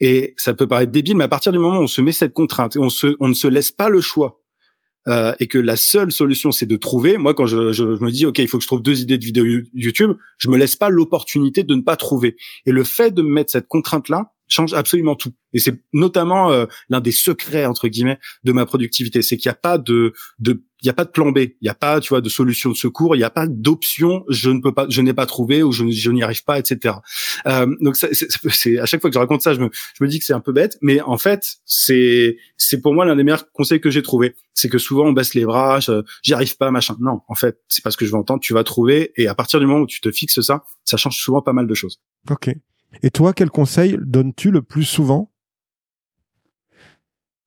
[0.00, 2.32] Et ça peut paraître débile, mais à partir du moment où on se met cette
[2.32, 4.39] contrainte on se, on ne se laisse pas le choix
[5.08, 7.16] euh, et que la seule solution c'est de trouver.
[7.16, 9.24] Moi, quand je, je, me dis ok, il faut que je trouve deux idées de
[9.24, 9.44] vidéos
[9.74, 12.36] YouTube, je me laisse pas l'opportunité de ne pas trouver.
[12.66, 15.32] Et le fait de me mettre cette contrainte là change absolument tout.
[15.52, 19.52] Et c'est notamment euh, l'un des secrets entre guillemets de ma productivité, c'est qu'il n'y
[19.52, 22.00] a pas de de il y a pas de plan B, il y a pas
[22.00, 24.86] tu vois de solution de secours, il n'y a pas d'option je ne peux pas
[24.88, 26.96] je n'ai pas trouvé ou je, je n'y arrive pas etc.
[27.46, 30.18] Euh, donc c'est à chaque fois que je raconte ça je me je me dis
[30.18, 33.50] que c'est un peu bête mais en fait c'est c'est pour moi l'un des meilleurs
[33.52, 35.80] conseils que j'ai trouvé c'est que souvent on baisse les bras
[36.22, 38.54] j'y arrive pas machin non en fait c'est pas ce que je veux entendre tu
[38.54, 41.42] vas trouver et à partir du moment où tu te fixes ça ça change souvent
[41.42, 42.00] pas mal de choses.
[42.30, 42.50] Ok.
[43.02, 45.30] Et toi, quel conseil donnes-tu le plus souvent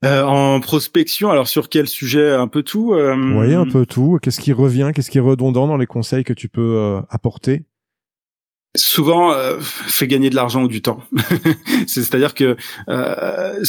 [0.04, 2.93] euh, en prospection, alors sur quel sujet Un peu tout.
[2.93, 3.16] Euh...
[3.16, 4.20] Oui, un peu tout.
[4.22, 7.64] Qu'est-ce qui revient Qu'est-ce qui est redondant dans les conseils que tu peux euh, apporter?
[8.76, 11.01] Souvent, euh, fait gagner de l'argent ou du temps.
[11.88, 12.58] C'est-à-dire que,
[12.89, 13.64] euh,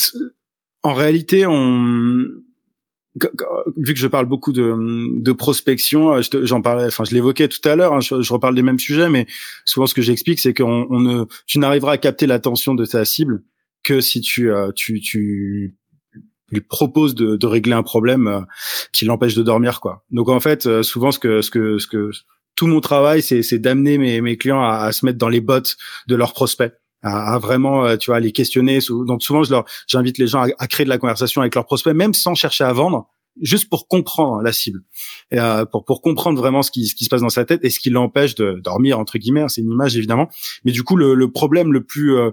[0.82, 2.18] en réalité, on
[3.76, 4.74] vu que je parle beaucoup de,
[5.20, 8.80] de prospection, j'en parlais, enfin je l'évoquais tout à l'heure, hein, je, reparle des mêmes
[8.80, 9.26] sujets, mais
[9.64, 13.04] souvent ce que j'explique, c'est qu'on on ne, tu n'arriveras à capter l'attention de ta
[13.04, 13.44] cible
[13.84, 15.76] que si tu, tu, tu
[16.50, 18.40] lui proposes de, de régler un problème euh,
[18.92, 20.04] qui l'empêche de dormir, quoi.
[20.10, 22.10] Donc en fait, euh, souvent ce que, ce que, ce que
[22.54, 25.76] tout mon travail, c'est, d'amener mes, mes clients à, à, se mettre dans les bottes
[26.06, 26.72] de leurs prospects
[27.04, 28.78] à, vraiment, euh, tu vois, les questionner.
[28.88, 31.94] Donc souvent, je leur, j'invite les gens à, créer de la conversation avec leurs prospects,
[31.94, 33.08] même sans chercher à vendre,
[33.40, 34.82] juste pour comprendre la cible,
[35.30, 37.64] et, euh, pour pour comprendre vraiment ce qui ce qui se passe dans sa tête
[37.64, 39.44] et ce qui l'empêche de dormir entre guillemets.
[39.48, 40.28] C'est une image évidemment,
[40.64, 42.30] mais du coup le, le problème le plus euh,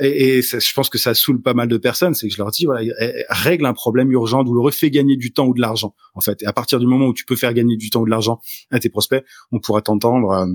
[0.00, 2.50] et, et je pense que ça saoule pas mal de personnes, c'est que je leur
[2.50, 2.82] dis voilà
[3.28, 6.42] règle un problème urgent douloureux, fais gagner du temps ou de l'argent en fait.
[6.42, 8.40] Et à partir du moment où tu peux faire gagner du temps ou de l'argent
[8.70, 10.30] à tes prospects, on pourra t'entendre.
[10.30, 10.46] Euh,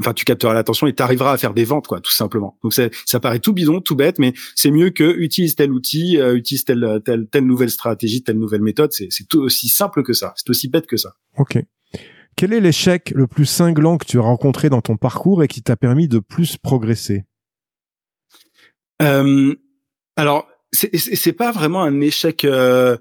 [0.00, 2.58] enfin tu capteras l'attention et tu arriveras à faire des ventes quoi tout simplement.
[2.62, 6.36] Donc ça paraît tout bidon tout bête mais c'est mieux que utilise tel outil euh,
[6.36, 8.92] utilise telle telle telle nouvelle stratégie telle nouvelle méthode.
[8.92, 10.32] C'est c'est tout aussi simple que ça.
[10.36, 11.14] C'est aussi bête que ça.
[11.36, 11.58] Ok.
[12.36, 15.62] Quel est l'échec le plus cinglant que tu as rencontré dans ton parcours et qui
[15.62, 17.24] t'a permis de plus progresser?
[19.02, 19.54] Euh,
[20.16, 22.96] alors c'est pas vraiment un échec euh,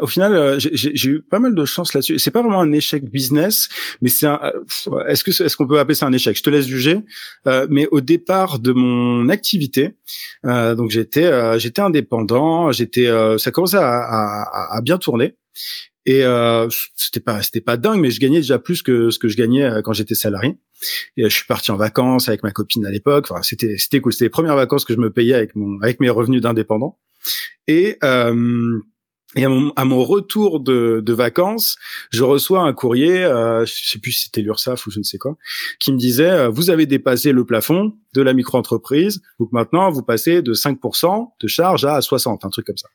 [0.00, 2.18] Au final, euh, j'ai eu pas mal de chance là-dessus.
[2.18, 3.68] C'est pas vraiment un échec business,
[4.00, 4.40] mais c'est un.
[4.42, 6.36] Euh, est-ce que est-ce qu'on peut appeler ça un échec?
[6.36, 7.00] Je te laisse juger.
[7.46, 9.96] Euh, mais au départ de mon activité,
[10.44, 13.08] donc j'étais j'étais indépendant, j'étais
[13.38, 15.34] ça commençait à, à, à, bien tourner.
[16.06, 19.28] Et euh, c'était pas c'était pas dingue, mais je gagnais déjà plus que ce que
[19.28, 20.56] je gagnais quand j'étais salarié.
[21.16, 23.26] Et je suis parti en vacances avec ma copine à l'époque.
[23.30, 24.12] Enfin, c'était c'était cool.
[24.12, 26.98] C'était les premières vacances que je me payais avec mon avec mes revenus d'indépendant.
[27.66, 28.80] Et, euh,
[29.36, 31.76] et à, mon, à mon, retour de, de, vacances,
[32.10, 35.18] je reçois un courrier, euh, je sais plus si c'était l'URSSAF ou je ne sais
[35.18, 35.36] quoi,
[35.78, 40.02] qui me disait euh, vous avez dépassé le plafond de la micro-entreprise, donc maintenant vous
[40.02, 42.88] passez de 5% de charge à 60, un truc comme ça.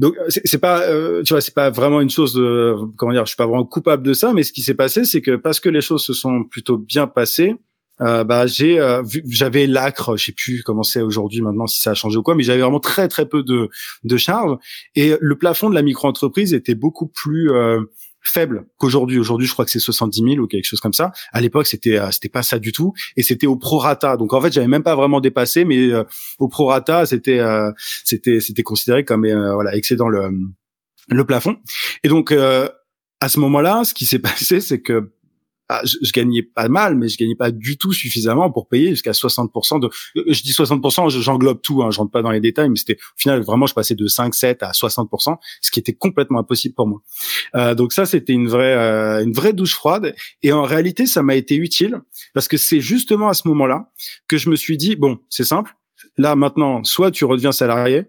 [0.00, 3.30] Donc c'est pas, euh, tu vois, c'est pas vraiment une chose, de, comment dire, je
[3.30, 5.68] suis pas vraiment coupable de ça, mais ce qui s'est passé, c'est que parce que
[5.68, 7.54] les choses se sont plutôt bien passées,
[8.02, 11.92] euh, bah j'ai euh, j'avais l'acre, je sais plus comment c'est aujourd'hui maintenant si ça
[11.92, 13.70] a changé ou quoi, mais j'avais vraiment très très peu de
[14.04, 14.56] de charges
[14.94, 17.80] et le plafond de la micro-entreprise était beaucoup plus euh,
[18.22, 19.18] faible qu'aujourd'hui.
[19.18, 21.12] Aujourd'hui, je crois que c'est 70 000 ou quelque chose comme ça.
[21.32, 24.16] À l'époque, c'était c'était pas ça du tout et c'était au prorata.
[24.18, 25.90] Donc en fait, j'avais même pas vraiment dépassé, mais
[26.38, 27.40] au prorata, c'était
[28.04, 30.30] c'était c'était considéré comme voilà excédant le
[31.08, 31.56] le plafond.
[32.04, 32.34] Et donc
[33.20, 35.10] à ce moment-là, ce qui s'est passé, c'est que
[35.68, 38.90] ah, je, je, gagnais pas mal, mais je gagnais pas du tout suffisamment pour payer
[38.90, 39.90] jusqu'à 60% de.
[40.14, 43.20] Je dis 60%, j'englobe tout, hein, je rentre pas dans les détails, mais c'était au
[43.20, 46.86] final vraiment je passais de 5, 7 à 60%, ce qui était complètement impossible pour
[46.86, 47.02] moi.
[47.56, 51.22] Euh, donc ça c'était une vraie euh, une vraie douche froide, et en réalité ça
[51.22, 52.00] m'a été utile
[52.32, 53.90] parce que c'est justement à ce moment-là
[54.28, 55.74] que je me suis dit bon c'est simple,
[56.16, 58.04] là maintenant soit tu redeviens salarié,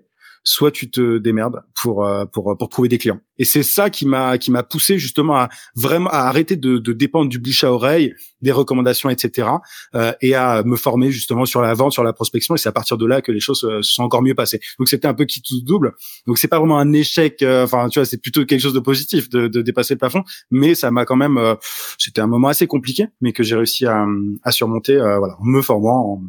[0.47, 3.19] soit tu te démerdes pour euh, pour pour trouver des clients.
[3.37, 6.93] Et c'est ça qui m'a qui m'a poussé justement à vraiment à arrêter de, de
[6.93, 9.49] dépendre du bouche à oreille, des recommandations, etc.
[9.93, 12.55] Euh, et à me former justement sur la vente, sur la prospection.
[12.55, 14.61] Et c'est à partir de là que les choses euh, se sont encore mieux passées.
[14.79, 15.95] Donc c'était un peu qui tout double.
[16.27, 17.43] Donc c'est pas vraiment un échec.
[17.43, 20.23] Enfin tu vois, c'est plutôt quelque chose de positif de, de dépasser le plafond.
[20.49, 21.57] Mais ça m'a quand même.
[21.97, 24.05] c'était un moment assez compliqué, mais que j'ai réussi à,
[24.43, 24.95] à surmonter.
[24.95, 26.21] voilà, en me formant, en,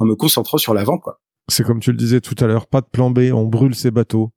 [0.00, 1.20] en me concentrant sur la vente, quoi.
[1.50, 3.90] C'est comme tu le disais tout à l'heure, pas de plan B, on brûle ses
[3.90, 4.32] bateaux.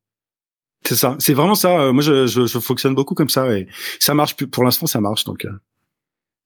[0.86, 1.80] C'est ça, c'est vraiment ça.
[1.80, 3.68] Euh, moi, je, je, je, fonctionne beaucoup comme ça et
[3.99, 4.36] ça marche.
[4.36, 5.24] Pour l'instant, ça marche.
[5.24, 5.51] Donc, euh.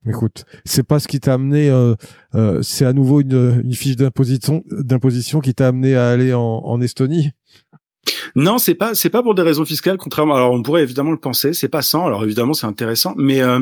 [0.07, 1.69] écoute, c'est pas ce qui t'a amené.
[1.69, 1.95] Euh,
[2.35, 6.41] euh, c'est à nouveau une, une fiche d'imposition, d'imposition qui t'a amené à aller en,
[6.41, 7.31] en Estonie.
[8.35, 9.97] Non, c'est pas c'est pas pour des raisons fiscales.
[9.97, 11.53] Contrairement, alors on pourrait évidemment le penser.
[11.53, 12.05] C'est pas sans.
[12.05, 13.59] Alors évidemment, c'est intéressant, mais euh,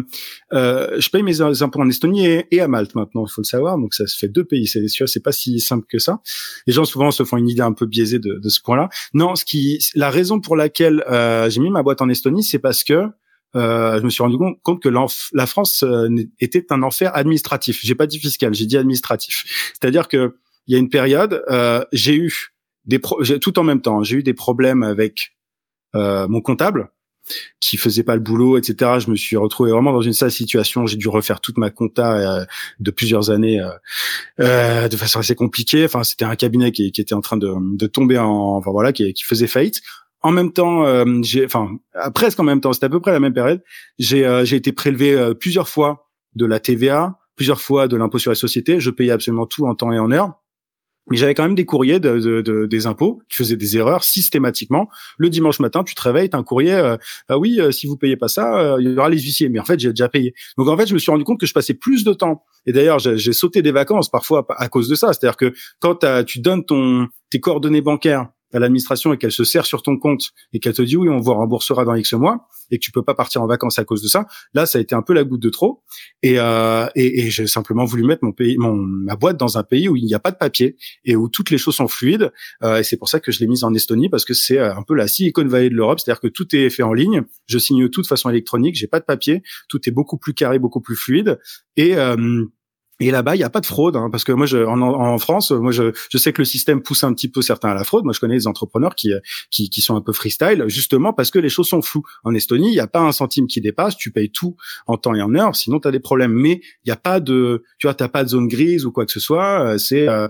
[0.54, 3.26] euh, je paye mes impôts en Estonie et, à Malte maintenant.
[3.26, 3.78] Il faut le savoir.
[3.78, 4.68] Donc ça se fait deux pays.
[4.68, 6.20] C'est sûr, c'est pas si simple que ça.
[6.68, 8.90] Les gens souvent se font une idée un peu biaisée de, de ce point-là.
[9.14, 12.60] Non, ce qui la raison pour laquelle euh, j'ai mis ma boîte en Estonie, c'est
[12.60, 13.10] parce que
[13.56, 17.80] euh, je me suis rendu compte que la France euh, était un enfer administratif.
[17.84, 19.46] J'ai pas dit fiscal, j'ai dit administratif.
[19.74, 20.36] C'est-à-dire que
[20.68, 22.55] il y a une période, euh, j'ai eu
[22.86, 23.00] des
[23.42, 24.04] tout en même temps.
[24.04, 25.34] J'ai eu des problèmes avec
[25.96, 26.90] euh, mon comptable
[27.60, 29.00] qui faisait pas le boulot, etc.
[29.00, 30.86] Je me suis retrouvé vraiment dans une sale situation.
[30.86, 32.46] J'ai dû refaire toute ma compta euh,
[32.80, 33.70] de plusieurs années euh,
[34.40, 35.86] euh, de façon assez compliquée.
[35.86, 38.94] Enfin, c'était un cabinet qui, qui, était en train de, de tomber en, enfin voilà,
[38.94, 39.82] qui, qui faisait faillite.
[40.22, 41.70] En même temps, euh, j'ai, enfin
[42.14, 43.64] presque en même temps, c'était à peu près la même période.
[44.00, 48.36] J'ai j'ai été prélevé plusieurs fois de la TVA, plusieurs fois de l'impôt sur les
[48.36, 48.80] sociétés.
[48.80, 50.34] Je payais absolument tout en temps et en heure
[51.10, 54.04] mais j'avais quand même des courriers de, de, de, des impôts qui faisaient des erreurs
[54.04, 54.90] systématiquement.
[55.18, 56.98] Le dimanche matin, tu te réveilles, t'as un courrier, euh,
[57.30, 59.50] ah oui, euh, si vous payez pas ça, euh, il y aura les huissiers.
[59.50, 60.34] Mais en fait, j'ai déjà payé.
[60.58, 62.44] Donc en fait, je me suis rendu compte que je passais plus de temps.
[62.66, 65.14] Et d'ailleurs, j'ai sauté des vacances parfois à cause de ça.
[65.14, 69.66] C'est-à-dire que quand tu donnes ton tes coordonnées bancaires à l'administration et qu'elle se sert
[69.66, 72.80] sur ton compte et qu'elle te dit oui, on vous remboursera dans X mois et
[72.80, 74.96] que tu peux pas partir en vacances à cause de ça, là, ça a été
[74.96, 75.84] un peu la goutte de trop.
[76.24, 79.90] Et, euh, et, j'ai simplement voulu mettre mon pays, mon, ma boîte dans un pays
[79.90, 82.32] où il n'y a pas de papier et où toutes les choses sont fluides.
[82.64, 84.84] Euh, et c'est pour ça que je l'ai mise en Estonie parce que c'est un
[84.84, 87.24] peu la Silicon Valley de l'Europe, c'est-à-dire que tout est fait en ligne.
[87.48, 90.60] Je signe tout de façon électronique, j'ai pas de papier, tout est beaucoup plus carré,
[90.60, 91.40] beaucoup plus fluide.
[91.78, 92.46] Et euh,
[93.02, 95.18] Et là-bas, il n'y a pas de fraude, hein, parce que moi, je, en, en,
[95.18, 97.84] France, moi, je, je, sais que le système pousse un petit peu certains à la
[97.84, 98.06] fraude.
[98.06, 99.12] Moi, je connais des entrepreneurs qui,
[99.52, 102.04] qui, qui sont un peu freestyle, justement parce que les choses sont floues.
[102.24, 104.56] En Estonie, il n'y a pas un centime qui dépasse, tu payes tout
[104.88, 106.32] en temps et en heure, sinon tu as des problèmes.
[106.32, 109.06] Mais il n'y a pas de, tu vois, t'as pas de zone grise ou quoi
[109.06, 109.74] que ce soit.
[109.74, 110.28] Euh, c'est, euh,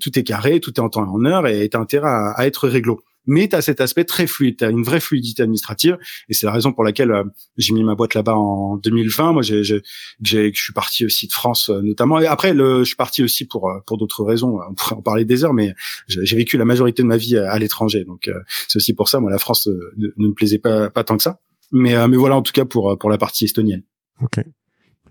[0.00, 2.46] tout est carré, tout est en temps et en heure, et t'as intérêt à, à
[2.46, 5.98] être réglo mais tu as cet aspect très fluide, tu as une vraie fluidité administrative,
[6.28, 7.24] et c'est la raison pour laquelle euh,
[7.56, 9.32] j'ai mis ma boîte là-bas en 2020.
[9.32, 9.82] Moi, j'ai, j'ai,
[10.22, 13.44] je suis parti aussi de France euh, notamment, et après, le, je suis parti aussi
[13.44, 14.58] pour euh, pour d'autres raisons.
[14.68, 15.74] On pourrait en parler des heures, mais
[16.08, 18.30] j'ai vécu la majorité de ma vie à, l'étranger, donc
[18.68, 19.20] c'est aussi pour ça.
[19.20, 22.42] Moi, la France ne, me plaisait pas pas tant que ça, mais mais voilà, en
[22.42, 23.82] tout cas pour pour la partie estonienne.
[24.20, 24.38] Ok.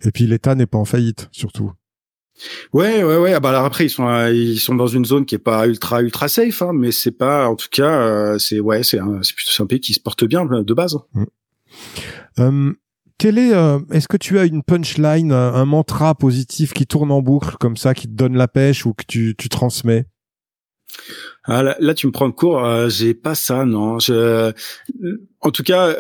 [0.03, 1.71] Et puis l'État n'est pas en faillite, surtout.
[2.73, 3.33] Ouais, ouais, ouais.
[3.33, 5.67] Ah bah alors après ils sont euh, ils sont dans une zone qui est pas
[5.67, 9.21] ultra ultra safe, hein, mais c'est pas en tout cas euh, c'est ouais c'est un
[9.21, 10.97] c'est plutôt un pays qui se porte bien de base.
[11.13, 11.23] Mm.
[12.39, 12.73] Euh,
[13.17, 13.51] quel est
[13.91, 17.93] est-ce que tu as une punchline, un, mantra positif qui tourne en boucle comme ça,
[17.93, 20.07] qui te donne la pêche ou que tu tu transmets?
[21.45, 22.63] Ah, là, tu me prends le cours.
[22.89, 23.99] j'ai pas ça, non.
[23.99, 24.51] Je,
[25.39, 25.95] en tout cas,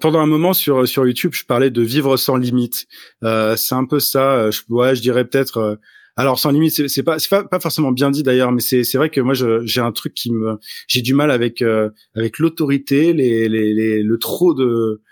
[0.00, 2.86] pendant un moment sur sur YouTube, je parlais de vivre sans limite.
[3.22, 4.50] c'est un peu ça.
[4.50, 5.78] Je, ouais, je dirais peut-être
[6.18, 9.10] alors sans limite, c'est pas c'est pas, forcément bien dit d'ailleurs, mais c'est c'est vrai
[9.10, 13.50] que moi j'ai un truc qui me j'ai du mal avec euh, avec l'autorité, les,
[13.50, 15.02] les, les le trop de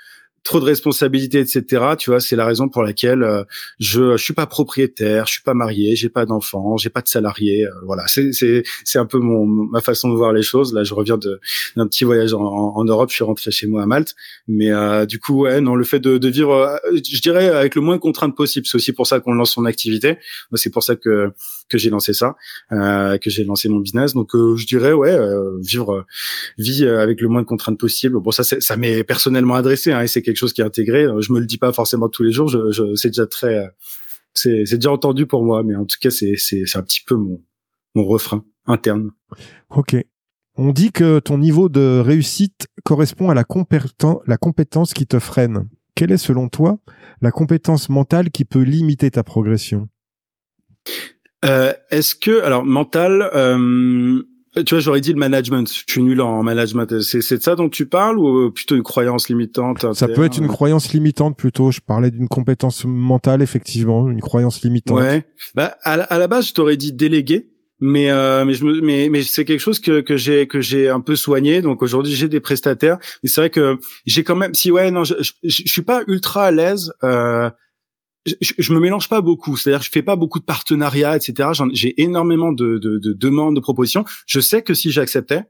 [0.45, 1.95] trop de responsabilités, etc.
[1.99, 3.43] Tu vois, c'est la raison pour laquelle euh,
[3.81, 7.09] je je suis pas propriétaire, je suis pas marié, j'ai pas d'enfants, j'ai pas de
[7.09, 7.65] salariés.
[7.65, 10.75] Euh, voilà, c'est c'est c'est un peu mon ma façon de voir les choses.
[10.75, 11.41] Là, je reviens de
[11.77, 14.15] d'un petit voyage en, en, Europe, je suis rentré chez moi à Malte,
[14.47, 17.81] mais euh, du coup, ouais, non, le fait de, de vivre, je dirais avec le
[17.81, 18.67] moins de contraintes possible.
[18.67, 20.19] C'est aussi pour ça qu'on lance son activité.
[20.55, 21.33] C'est pour ça que
[21.69, 22.37] que j'ai lancé ça,
[22.73, 24.15] euh, que j'ai lancé mon business.
[24.15, 26.07] Donc euh, je dirais ouais, euh, vivre
[26.59, 28.19] vie avec le moins de contraintes possible.
[28.21, 31.07] Bon ça ça m'est personnellement adressé hein, et c'est quelque chose qui est intégré.
[31.21, 32.55] Je me le dis pas forcément tous les jours.
[32.97, 33.71] C'est déjà très
[34.35, 37.43] c'est déjà entendu pour moi, mais en tout cas c'est c'est un petit peu mon
[37.95, 39.11] mon refrain interne.
[39.71, 39.97] Ok.
[40.57, 43.45] On dit que ton niveau de réussite correspond à la,
[44.27, 45.69] la compétence qui te freine.
[45.97, 46.79] Quelle est selon toi
[47.21, 49.89] la compétence mentale qui peut limiter ta progression?
[50.89, 51.14] euh,
[51.91, 54.23] Est-ce que, alors mental, euh,
[54.57, 55.69] tu vois, j'aurais dit le management.
[55.69, 57.01] Je suis nul en management.
[57.01, 60.39] C'est, c'est de ça dont tu parles ou plutôt une croyance limitante Ça peut être
[60.39, 61.71] une croyance limitante plutôt.
[61.71, 64.99] Je parlais d'une compétence mentale, effectivement, une croyance limitante.
[64.99, 65.25] Ouais.
[65.55, 68.81] Bah à la, à la base, je t'aurais dit déléguer mais euh, mais je me
[68.81, 72.15] mais mais c'est quelque chose que que j'ai que j'ai un peu soigné donc aujourd'hui
[72.15, 75.33] j'ai des prestataires mais c'est vrai que j'ai quand même si ouais non je, je,
[75.43, 77.51] je suis pas ultra à l'aise euh,
[78.27, 81.51] je, je, me mélange pas beaucoup, c'est-à-dire je fais pas beaucoup de partenariats, etc.
[81.73, 84.05] J'ai énormément de, de, de, demandes, de propositions.
[84.27, 85.43] Je sais que si j'acceptais,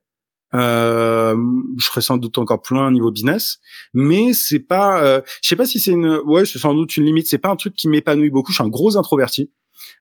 [0.54, 1.36] euh,
[1.78, 3.58] je serais sans doute encore plus loin au niveau business,
[3.92, 7.04] mais c'est pas, euh, je sais pas si c'est une, ouais, c'est sans doute une
[7.04, 7.26] limite.
[7.26, 8.52] C'est pas un truc qui m'épanouit beaucoup.
[8.52, 9.50] Je suis un gros introverti.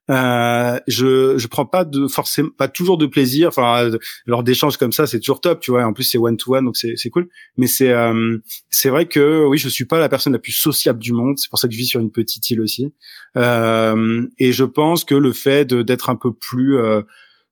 [0.09, 3.89] Euh, je je prends pas de forcément pas toujours de plaisir enfin
[4.25, 6.65] lors d'échanges comme ça c'est toujours top tu vois en plus c'est one to one
[6.65, 7.29] donc c'est c'est cool.
[7.55, 8.37] Mais c'est euh,
[8.69, 11.49] c'est vrai que oui je suis pas la personne la plus sociable du monde c'est
[11.49, 12.93] pour ça que je vis sur une petite île aussi.
[13.37, 17.01] Euh, et je pense que le fait d'être un peu plus euh,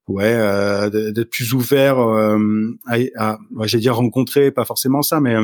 [0.09, 2.38] ouais euh, d'être plus ouvert euh,
[2.88, 5.36] à, à j'allais dire rencontrer pas forcément ça mais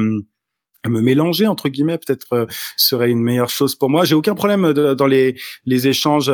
[0.85, 2.47] me mélanger entre guillemets peut-être
[2.77, 6.31] serait une meilleure chose pour moi j'ai aucun problème dans les les échanges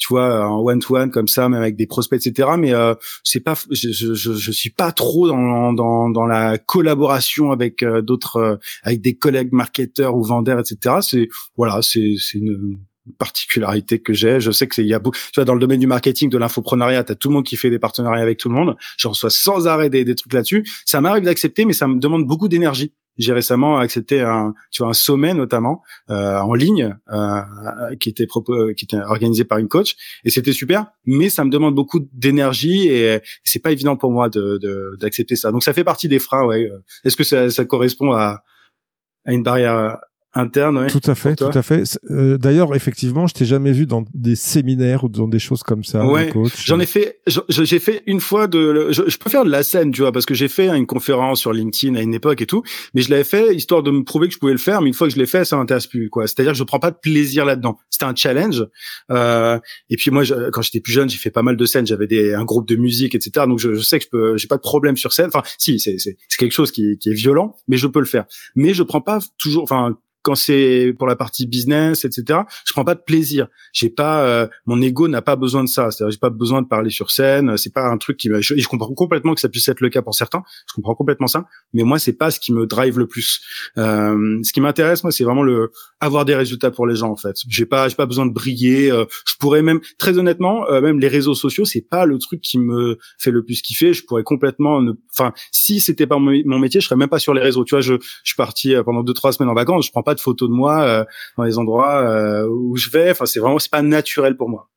[0.00, 2.48] tu vois, en one to one comme ça, même avec des prospects, etc.
[2.58, 7.52] Mais euh, c'est pas, je, je, je, suis pas trop dans dans, dans la collaboration
[7.52, 10.96] avec euh, d'autres, euh, avec des collègues marketeurs ou vendeurs, etc.
[11.02, 12.78] C'est voilà, c'est c'est une
[13.18, 14.40] particularité que j'ai.
[14.40, 15.18] Je sais que c'est il y a beaucoup.
[15.18, 17.70] Tu vois, dans le domaine du marketing, de l'infoprenariat, t'as tout le monde qui fait
[17.70, 18.76] des partenariats avec tout le monde.
[18.96, 20.66] Je reçois sans arrêt des, des trucs là-dessus.
[20.86, 24.90] Ça m'arrive d'accepter, mais ça me demande beaucoup d'énergie j'ai récemment accepté un, tu vois,
[24.90, 27.40] un sommet notamment euh, en ligne euh,
[28.00, 28.26] qui était
[28.76, 30.86] qui était organisé par une coach et c'était super.
[31.04, 34.58] Mais ça me demande beaucoup d'énergie et c'est pas évident pour moi de
[35.00, 35.52] d'accepter ça.
[35.52, 36.44] Donc ça fait partie des freins.
[36.44, 36.70] Ouais.
[37.04, 38.42] Est-ce que ça, ça correspond à,
[39.24, 39.98] à une barrière
[40.34, 40.86] interne.
[40.86, 41.98] tout à fait, tout à fait.
[42.10, 45.82] Euh, d'ailleurs, effectivement, je t'ai jamais vu dans des séminaires ou dans des choses comme
[45.82, 46.06] ça.
[46.06, 46.32] Ouais,
[46.64, 47.20] j'en ai fait.
[47.48, 48.88] J'ai fait une fois de.
[48.90, 51.40] Je, je, peux faire de la scène, tu vois, parce que j'ai fait une conférence
[51.40, 52.62] sur LinkedIn à une époque et tout,
[52.94, 54.80] mais je l'avais fait histoire de me prouver que je pouvais le faire.
[54.82, 56.26] Mais une fois que je l'ai fait, ça m'intéresse plus, quoi.
[56.26, 57.78] C'est-à-dire que je prends pas de plaisir là-dedans.
[57.90, 58.64] C'était un challenge.
[59.10, 59.58] Euh,
[59.88, 61.86] et puis moi, je, quand j'étais plus jeune, j'ai fait pas mal de scènes.
[61.86, 63.46] J'avais des un groupe de musique, etc.
[63.48, 64.36] Donc je, je sais que je peux.
[64.36, 65.26] J'ai pas de problème sur scène.
[65.26, 68.26] Enfin, si, c'est c'est quelque chose qui, qui est violent, mais je peux le faire.
[68.54, 69.64] Mais je prends pas toujours.
[69.64, 73.48] Enfin quand c'est pour la partie business, etc., je prends pas de plaisir.
[73.72, 75.90] J'ai pas, euh, mon ego n'a pas besoin de ça.
[75.90, 77.56] C'est-à-dire, j'ai pas besoin de parler sur scène.
[77.56, 78.40] C'est pas un truc qui me.
[78.40, 80.42] Je, comprends complètement que ça puisse être le cas pour certains.
[80.68, 81.46] Je comprends complètement ça.
[81.72, 83.40] Mais moi, c'est pas ce qui me drive le plus.
[83.78, 87.10] Euh, ce qui m'intéresse, moi, c'est vraiment le avoir des résultats pour les gens.
[87.10, 88.90] En fait, j'ai pas, j'ai pas besoin de briller.
[88.90, 92.40] Euh, je pourrais même, très honnêtement, euh, même les réseaux sociaux, c'est pas le truc
[92.40, 93.92] qui me fait le plus kiffer.
[93.92, 94.92] Je pourrais complètement, ne...
[95.10, 97.64] enfin, si c'était pas mon métier, je serais même pas sur les réseaux.
[97.64, 97.94] Tu vois, je,
[98.24, 99.86] suis parti pendant deux trois semaines en vacances.
[99.86, 101.04] Je prends de photos de moi euh,
[101.36, 103.10] dans les endroits euh, où je vais.
[103.10, 104.68] Enfin, c'est vraiment, c'est pas naturel pour moi.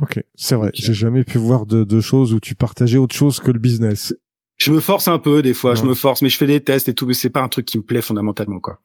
[0.00, 0.70] Ok, c'est vrai.
[0.74, 4.14] J'ai jamais pu voir de, de, choses où tu partageais autre chose que le business.
[4.56, 6.88] Je me force un peu des fois, je me force, mais je fais des tests
[6.88, 8.80] et tout, mais c'est pas un truc qui me plaît fondamentalement quoi.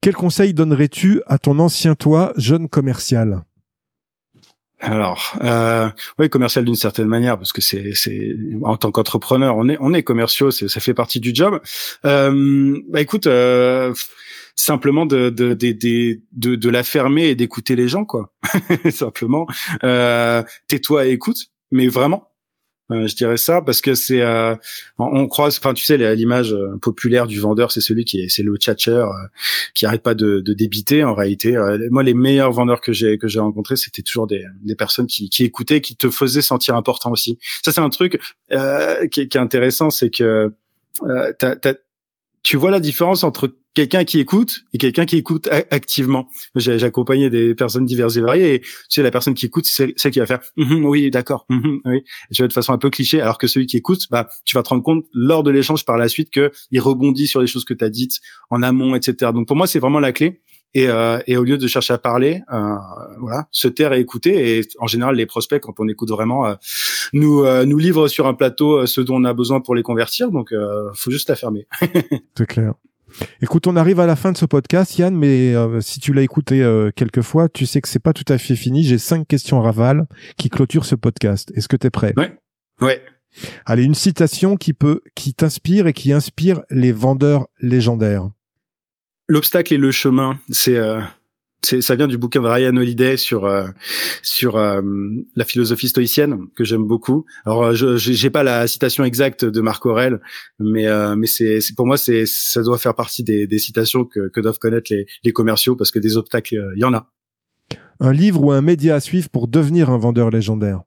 [0.00, 3.44] Quel conseil donnerais-tu à ton ancien toi, jeune commercial?
[4.84, 9.68] Alors, euh, oui, commercial d'une certaine manière, parce que c'est, c'est en tant qu'entrepreneur, on
[9.68, 11.60] est, on est commerciaux, c'est, ça fait partie du job.
[12.04, 13.94] Euh, bah écoute, euh,
[14.56, 18.32] simplement de de, de de de la fermer et d'écouter les gens quoi
[18.90, 19.46] simplement
[19.82, 22.30] euh, tais-toi et écoute mais vraiment
[22.90, 24.54] euh, je dirais ça parce que c'est euh,
[24.98, 28.42] on croise enfin tu sais l'image euh, populaire du vendeur c'est celui qui est c'est
[28.42, 29.06] le tchatcher
[29.72, 31.56] qui arrête pas de, de débiter en réalité.
[31.90, 35.30] Moi les meilleurs vendeurs que j'ai que j'ai rencontrés c'était toujours des, des personnes qui,
[35.30, 37.38] qui écoutaient qui te faisaient sentir important aussi.
[37.64, 38.20] Ça c'est un truc
[38.50, 40.52] qui, qui, est intéressant c'est que
[42.42, 46.28] tu vois la différence entre quelqu'un qui écoute et quelqu'un qui écoute activement.
[46.54, 49.92] J'ai accompagné des personnes diverses et variées et tu sais la personne qui écoute c'est
[49.96, 52.90] celle qui va faire mm-hmm, oui d'accord mm-hmm, oui tu vois de façon un peu
[52.90, 55.84] cliché alors que celui qui écoute bah tu vas te rendre compte lors de l'échange
[55.84, 58.20] par la suite que il rebondit sur les choses que tu as dites
[58.50, 59.32] en amont etc.
[59.32, 60.40] Donc pour moi c'est vraiment la clé
[60.74, 62.74] et, euh, et au lieu de chercher à parler, euh,
[63.20, 64.58] voilà, se taire et écouter.
[64.58, 66.54] Et en général, les prospects, quand on écoute vraiment, euh,
[67.12, 69.82] nous euh, nous livrent sur un plateau euh, ce dont on a besoin pour les
[69.82, 70.32] convertir.
[70.32, 70.52] Donc,
[70.94, 71.68] faut juste la fermer.
[72.36, 72.74] C'est clair.
[73.40, 76.22] Écoute, on arrive à la fin de ce podcast, Yann, mais euh, si tu l'as
[76.22, 78.84] écouté euh, quelques fois, tu sais que c'est pas tout à fait fini.
[78.84, 80.06] J'ai cinq questions raval
[80.36, 81.52] qui clôturent ce podcast.
[81.54, 82.14] Est-ce que tu es prêt?
[82.16, 82.36] Ouais.
[82.80, 83.02] Ouais.
[83.66, 88.28] Allez, une citation qui peut, qui t'inspire et qui inspire les vendeurs légendaires.
[89.28, 91.00] L'obstacle et le chemin, c'est euh,
[91.64, 93.68] ça vient du bouquin de Ryan Holiday sur euh,
[94.22, 94.80] sur euh,
[95.36, 97.24] la philosophie stoïcienne que j'aime beaucoup.
[97.44, 100.20] Alors euh, je j'ai pas la citation exacte de Marc Aurel,
[100.58, 100.86] mais
[101.16, 104.58] mais c'est pour moi c'est ça doit faire partie des, des citations que, que doivent
[104.58, 107.10] connaître les, les commerciaux parce que des obstacles il y en a.
[108.00, 110.82] Un livre ou un média à suivre pour devenir un vendeur légendaire.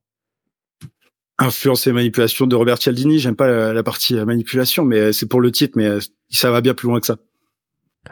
[1.39, 3.19] Influence et manipulation de Robert Cialdini.
[3.19, 5.99] J'aime pas la, la partie manipulation, mais c'est pour le titre, mais
[6.29, 7.17] ça va bien plus loin que ça.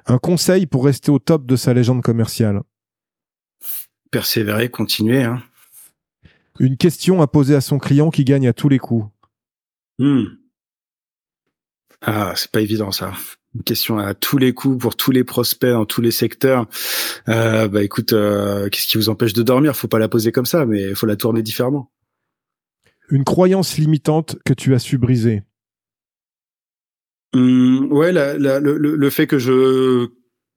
[0.06, 2.62] Un conseil pour rester au top de sa légende commerciale
[4.12, 5.24] Persévérer, continuer.
[5.24, 5.44] Hein.
[6.60, 9.10] Une question à poser à son client qui gagne à tous les coups.
[10.00, 10.26] Hmm.
[12.02, 13.14] Ah, c'est pas évident ça.
[13.56, 16.68] Une question à tous les coups pour tous les prospects dans tous les secteurs.
[17.30, 19.76] Euh, bah écoute, euh, qu'est-ce qui vous empêche de dormir?
[19.76, 21.92] Faut pas la poser comme ça, mais il faut la tourner différemment.
[23.10, 25.44] Une croyance limitante que tu as su briser.
[27.36, 30.08] Mmh, ouais, le, le, fait que je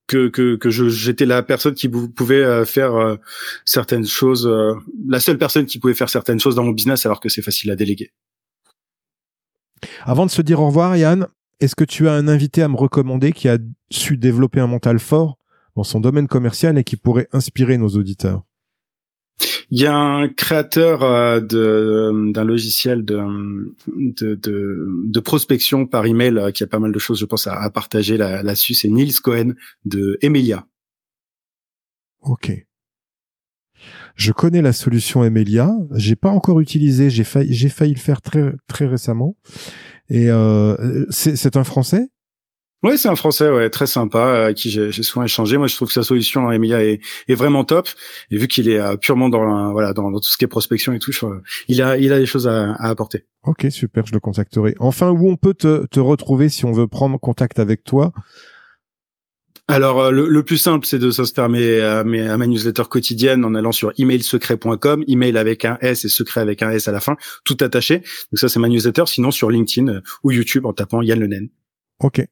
[0.07, 3.17] que que, que je j'étais la personne qui pouvait euh, faire euh,
[3.65, 4.75] certaines choses, euh,
[5.09, 7.73] la seule personne qui pouvait faire certaines choses dans mon business, alors que c'est facile
[7.73, 8.13] à déléguer.
[10.05, 11.27] Avant de se dire au revoir, Yann,
[11.59, 13.59] est-ce que tu as un invité à me recommander qui a
[13.91, 15.37] su développer un mental fort
[15.75, 18.45] dans son domaine commercial et qui pourrait inspirer nos auditeurs?
[19.71, 24.39] Il y a un créateur euh, de d'un logiciel de, de,
[25.05, 28.17] de prospection par email euh, qui a pas mal de choses, je pense, à, partager
[28.17, 28.75] là-dessus.
[28.75, 29.53] C'est Niels Cohen
[29.85, 30.67] de Emilia.
[32.23, 32.53] Ok.
[34.17, 35.71] Je connais la solution Emilia.
[35.95, 37.11] J'ai pas encore utilisé.
[37.11, 39.37] J'ai failli failli le faire très très récemment.
[40.09, 42.09] Et euh, c'est un français?
[42.85, 45.57] Oui, c'est un Français, ouais, très sympa, euh, à qui j'ai souvent échangé.
[45.57, 47.89] Moi, je trouve que sa solution, Emilia, est, est vraiment top.
[48.31, 51.01] Et vu qu'il est euh, purement dans, voilà, dans, tout ce qui est prospection et
[51.01, 51.11] tout,
[51.67, 53.27] il a, il a des choses à, à, apporter.
[53.45, 54.77] Ok, super, je le contacterai.
[54.79, 58.13] Enfin, où on peut te, te retrouver si on veut prendre contact avec toi?
[59.71, 61.81] Alors euh, le, plus simple, c'est de s'inscrire à, mes,
[62.27, 66.63] à, ma newsletter quotidienne en allant sur emailsecret.com, email avec un S et secret avec
[66.63, 67.99] un S à la fin, tout attaché.
[67.99, 69.05] Donc ça, c'est ma newsletter.
[69.07, 71.29] Sinon, sur LinkedIn ou YouTube en tapant Yann Le
[72.01, 72.25] Ok,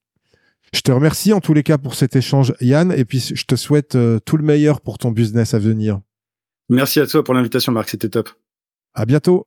[0.76, 3.56] je te remercie en tous les cas pour cet échange, Yann, et puis je te
[3.56, 6.00] souhaite euh, tout le meilleur pour ton business à venir.
[6.68, 8.28] Merci à toi pour l'invitation, Marc, c'était top.
[8.94, 9.46] À bientôt.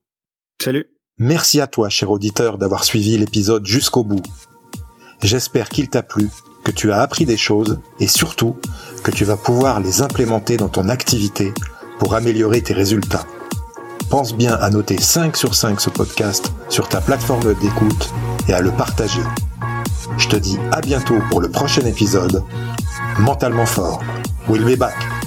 [0.61, 0.87] Salut.
[1.19, 4.23] Merci à toi, cher auditeur, d'avoir suivi l'épisode jusqu'au bout.
[5.21, 6.29] J'espère qu'il t'a plu,
[6.63, 8.55] que tu as appris des choses et surtout
[9.03, 11.53] que tu vas pouvoir les implémenter dans ton activité
[11.99, 13.27] pour améliorer tes résultats.
[14.09, 18.09] Pense bien à noter 5 sur 5 ce podcast sur ta plateforme d'écoute
[18.47, 19.21] et à le partager.
[20.17, 22.43] Je te dis à bientôt pour le prochain épisode.
[23.19, 24.01] mentalement fort.
[24.47, 25.18] We'll be back.